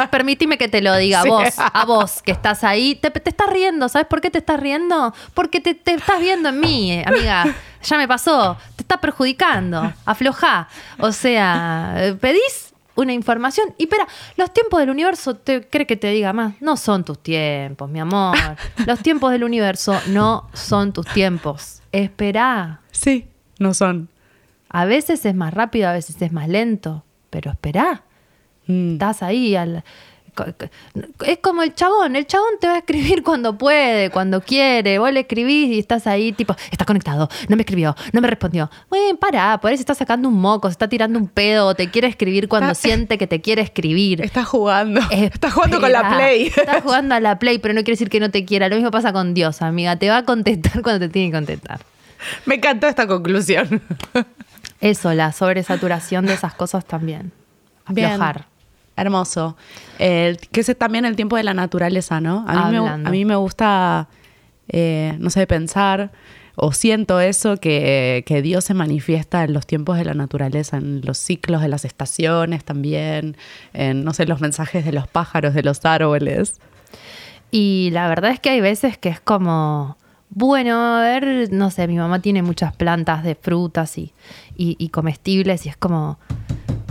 [0.56, 1.28] que te lo diga a Sí.
[1.28, 2.94] vos, a vos que estás ahí.
[2.94, 3.88] Te, te estás riendo.
[3.88, 5.12] ¿Sabes por qué te estás riendo?
[5.34, 7.52] Porque te, te estás viendo en mí, eh, amiga.
[7.82, 8.56] Ya me pasó.
[8.76, 9.92] Te está perjudicando.
[10.04, 10.68] Aflojá.
[11.00, 13.74] O sea, eh, pedís una información.
[13.76, 14.06] Y espera,
[14.36, 16.54] los tiempos del universo, ¿te cree que te diga más?
[16.60, 18.36] No son tus tiempos, mi amor.
[18.86, 21.82] Los tiempos del universo no son tus tiempos.
[21.90, 22.80] Esperá.
[22.92, 23.26] Sí,
[23.58, 24.08] no son.
[24.72, 28.02] A veces es más rápido, a veces es más lento, pero esperá.
[28.66, 28.94] Mm.
[28.94, 29.84] Estás ahí al...
[31.26, 35.12] Es como el chabón, el chabón te va a escribir cuando puede, cuando quiere, vos
[35.12, 38.70] le escribís y estás ahí tipo, está conectado, no me escribió, no me respondió.
[38.88, 41.74] Bueno, pará, por ahí se está sacando un moco, se está tirando un pedo, o
[41.74, 44.20] te quiere escribir cuando Está- siente que te quiere escribir.
[44.24, 45.02] Estás jugando.
[45.10, 46.16] Estás jugando con la.
[46.16, 46.46] Play.
[46.46, 48.70] Estás jugando a la Play, pero no quiere decir que no te quiera.
[48.70, 49.96] Lo mismo pasa con Dios, amiga.
[49.96, 51.80] Te va a contestar cuando te tiene que contestar.
[52.46, 53.82] Me encantó esta conclusión.
[54.82, 57.32] Eso, la sobresaturación de esas cosas también.
[57.88, 58.08] Bien.
[58.12, 58.46] Aflojar.
[58.96, 59.56] Hermoso.
[59.96, 62.44] Que es también el tiempo de la naturaleza, ¿no?
[62.46, 63.08] A mí, me, Hablando.
[63.08, 64.08] a mí me gusta,
[64.68, 66.10] eh, no sé, pensar
[66.54, 71.00] o siento eso, que, que Dios se manifiesta en los tiempos de la naturaleza, en
[71.02, 73.36] los ciclos de las estaciones también,
[73.72, 76.60] en, no sé, los mensajes de los pájaros, de los árboles.
[77.50, 79.96] Y la verdad es que hay veces que es como,
[80.34, 84.12] bueno, a ver, no sé, mi mamá tiene muchas plantas de frutas y,
[84.56, 86.18] y- y comestibles y es como,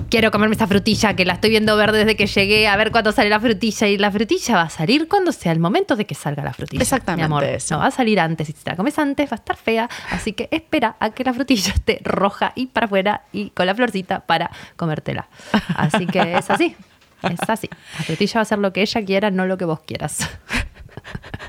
[0.09, 3.11] quiero comerme esta frutilla que la estoy viendo verde desde que llegué, a ver cuándo
[3.11, 3.87] sale la frutilla.
[3.87, 6.83] Y la frutilla va a salir cuando sea el momento de que salga la frutilla.
[6.83, 7.43] Exactamente Mi amor.
[7.45, 7.75] eso.
[7.75, 8.47] No va a salir antes.
[8.49, 9.89] Y si te la comes antes, va a estar fea.
[10.11, 13.73] Así que espera a que la frutilla esté roja y para afuera y con la
[13.73, 15.27] florcita para comértela.
[15.75, 16.75] Así que es así.
[17.23, 17.69] Es así.
[17.99, 20.29] La frutilla va a hacer lo que ella quiera, no lo que vos quieras.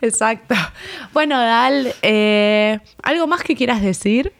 [0.02, 0.54] Exacto.
[1.12, 4.32] Bueno, Dal, eh, ¿algo más que quieras decir?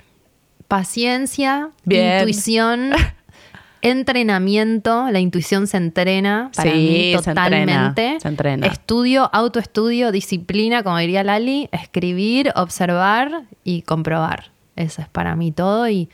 [0.68, 2.18] Paciencia, Bien.
[2.20, 2.92] intuición,
[3.82, 5.11] entrenamiento.
[5.11, 8.20] La intuición se entrena para Sí, mí se entrena, totalmente.
[8.20, 8.66] se entrena.
[8.66, 14.50] Estudio, autoestudio, disciplina, como diría Lali, escribir, observar y comprobar.
[14.76, 16.08] Eso es para mí todo y,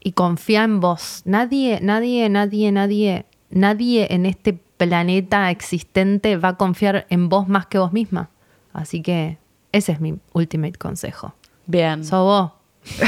[0.00, 1.22] y confía en vos.
[1.24, 7.66] Nadie, nadie, nadie, nadie, nadie en este planeta existente va a confiar en vos más
[7.66, 8.30] que vos misma.
[8.72, 9.38] Así que
[9.72, 11.34] ese es mi ultimate consejo.
[11.66, 12.04] Bien.
[12.04, 12.52] Sos vos.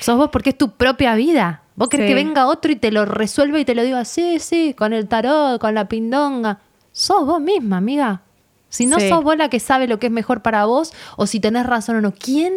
[0.00, 1.62] Sos vos porque es tu propia vida.
[1.76, 2.10] Vos querés Sí.
[2.10, 5.08] que venga otro y te lo resuelva y te lo diga, sí, sí, con el
[5.08, 6.60] tarot, con la pindonga.
[6.92, 8.22] Sos vos misma, amiga.
[8.68, 9.08] Si no Sí.
[9.08, 11.96] sos vos la que sabe lo que es mejor para vos, o si tenés razón
[11.96, 12.52] o no, ¿quién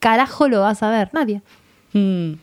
[0.00, 1.10] carajo lo va a saber?
[1.12, 1.42] Nadie.
[1.92, 2.34] Mm.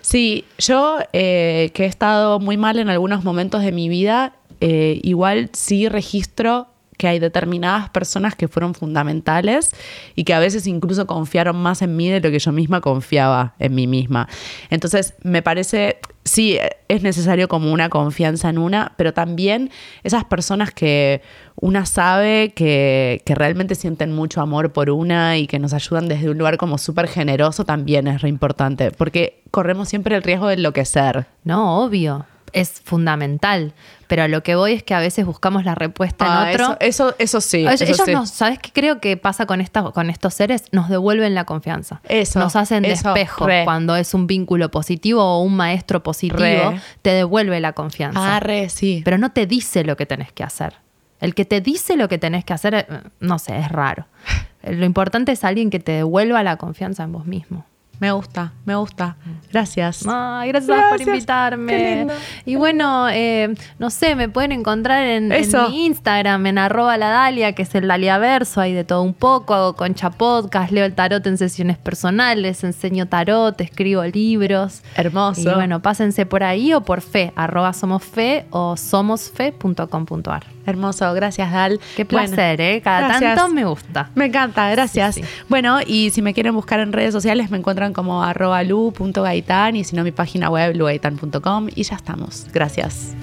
[0.00, 5.00] Sí, yo eh, que he estado muy mal en algunos momentos de mi vida, eh,
[5.02, 6.67] igual sí registro
[6.98, 9.70] que hay determinadas personas que fueron fundamentales
[10.14, 13.54] y que a veces incluso confiaron más en mí de lo que yo misma confiaba
[13.58, 14.28] en mí misma.
[14.68, 19.70] Entonces, me parece, sí, es necesario como una confianza en una, pero también
[20.02, 21.22] esas personas que
[21.54, 26.28] una sabe que, que realmente sienten mucho amor por una y que nos ayudan desde
[26.28, 30.54] un lugar como súper generoso también es re importante, porque corremos siempre el riesgo de
[30.54, 31.26] enloquecer.
[31.44, 32.26] No, obvio.
[32.52, 33.72] Es fundamental.
[34.06, 36.76] Pero a lo que voy es que a veces buscamos la respuesta Ah, en otro.
[36.80, 37.58] eso, eso, eso sí.
[37.58, 38.12] Ellos, eso ellos sí.
[38.12, 40.64] nos, ¿sabes qué creo que pasa con, esta, con estos seres?
[40.72, 42.00] Nos devuelven la confianza.
[42.08, 43.46] Eso, Nos hacen de eso, espejo.
[43.46, 43.64] re.
[43.64, 46.80] Cuando es un vínculo positivo o un maestro positivo, Re.
[47.02, 48.36] te devuelve la confianza.
[48.36, 49.02] Ah, re, sí.
[49.04, 50.74] Pero no te dice lo que tenés que hacer.
[51.20, 52.86] El que te dice lo que tenés que hacer, eh,
[53.20, 54.06] no sé, es raro.
[54.62, 57.64] Lo importante es alguien que te devuelva la confianza en vos mismo.
[58.00, 59.16] Me gusta, me gusta.
[59.50, 60.04] Gracias.
[60.06, 61.72] Ay, gracias, por invitarme.
[61.72, 62.14] Qué lindo.
[62.44, 67.54] Y bueno, eh, no sé, me pueden encontrar en, mi Instagram, en arroba la Dalia,
[67.54, 70.94] que es el Dalia Verso, hay de todo un poco, hago concha podcast, leo el
[70.94, 74.82] tarot en sesiones personales, enseño tarot, escribo libros.
[74.94, 75.50] Hermoso.
[75.50, 80.57] Y bueno, pásense por ahí o por fe, arroba somos fe o somosfe.com.ar.
[80.68, 81.80] Hermoso, gracias, Dal.
[81.96, 82.80] Qué Bueno, placer, ¿eh?
[82.82, 83.36] Cada gracias.
[83.36, 84.10] tanto me gusta.
[84.14, 85.14] Me encanta, gracias.
[85.14, 85.28] Sí, sí.
[85.48, 89.84] Bueno, y si me quieren buscar en redes sociales, me encuentran como arroba lu.gaitán y
[89.84, 92.46] si no, mi página web lugaitán.com y ya estamos.
[92.52, 93.14] Gracias.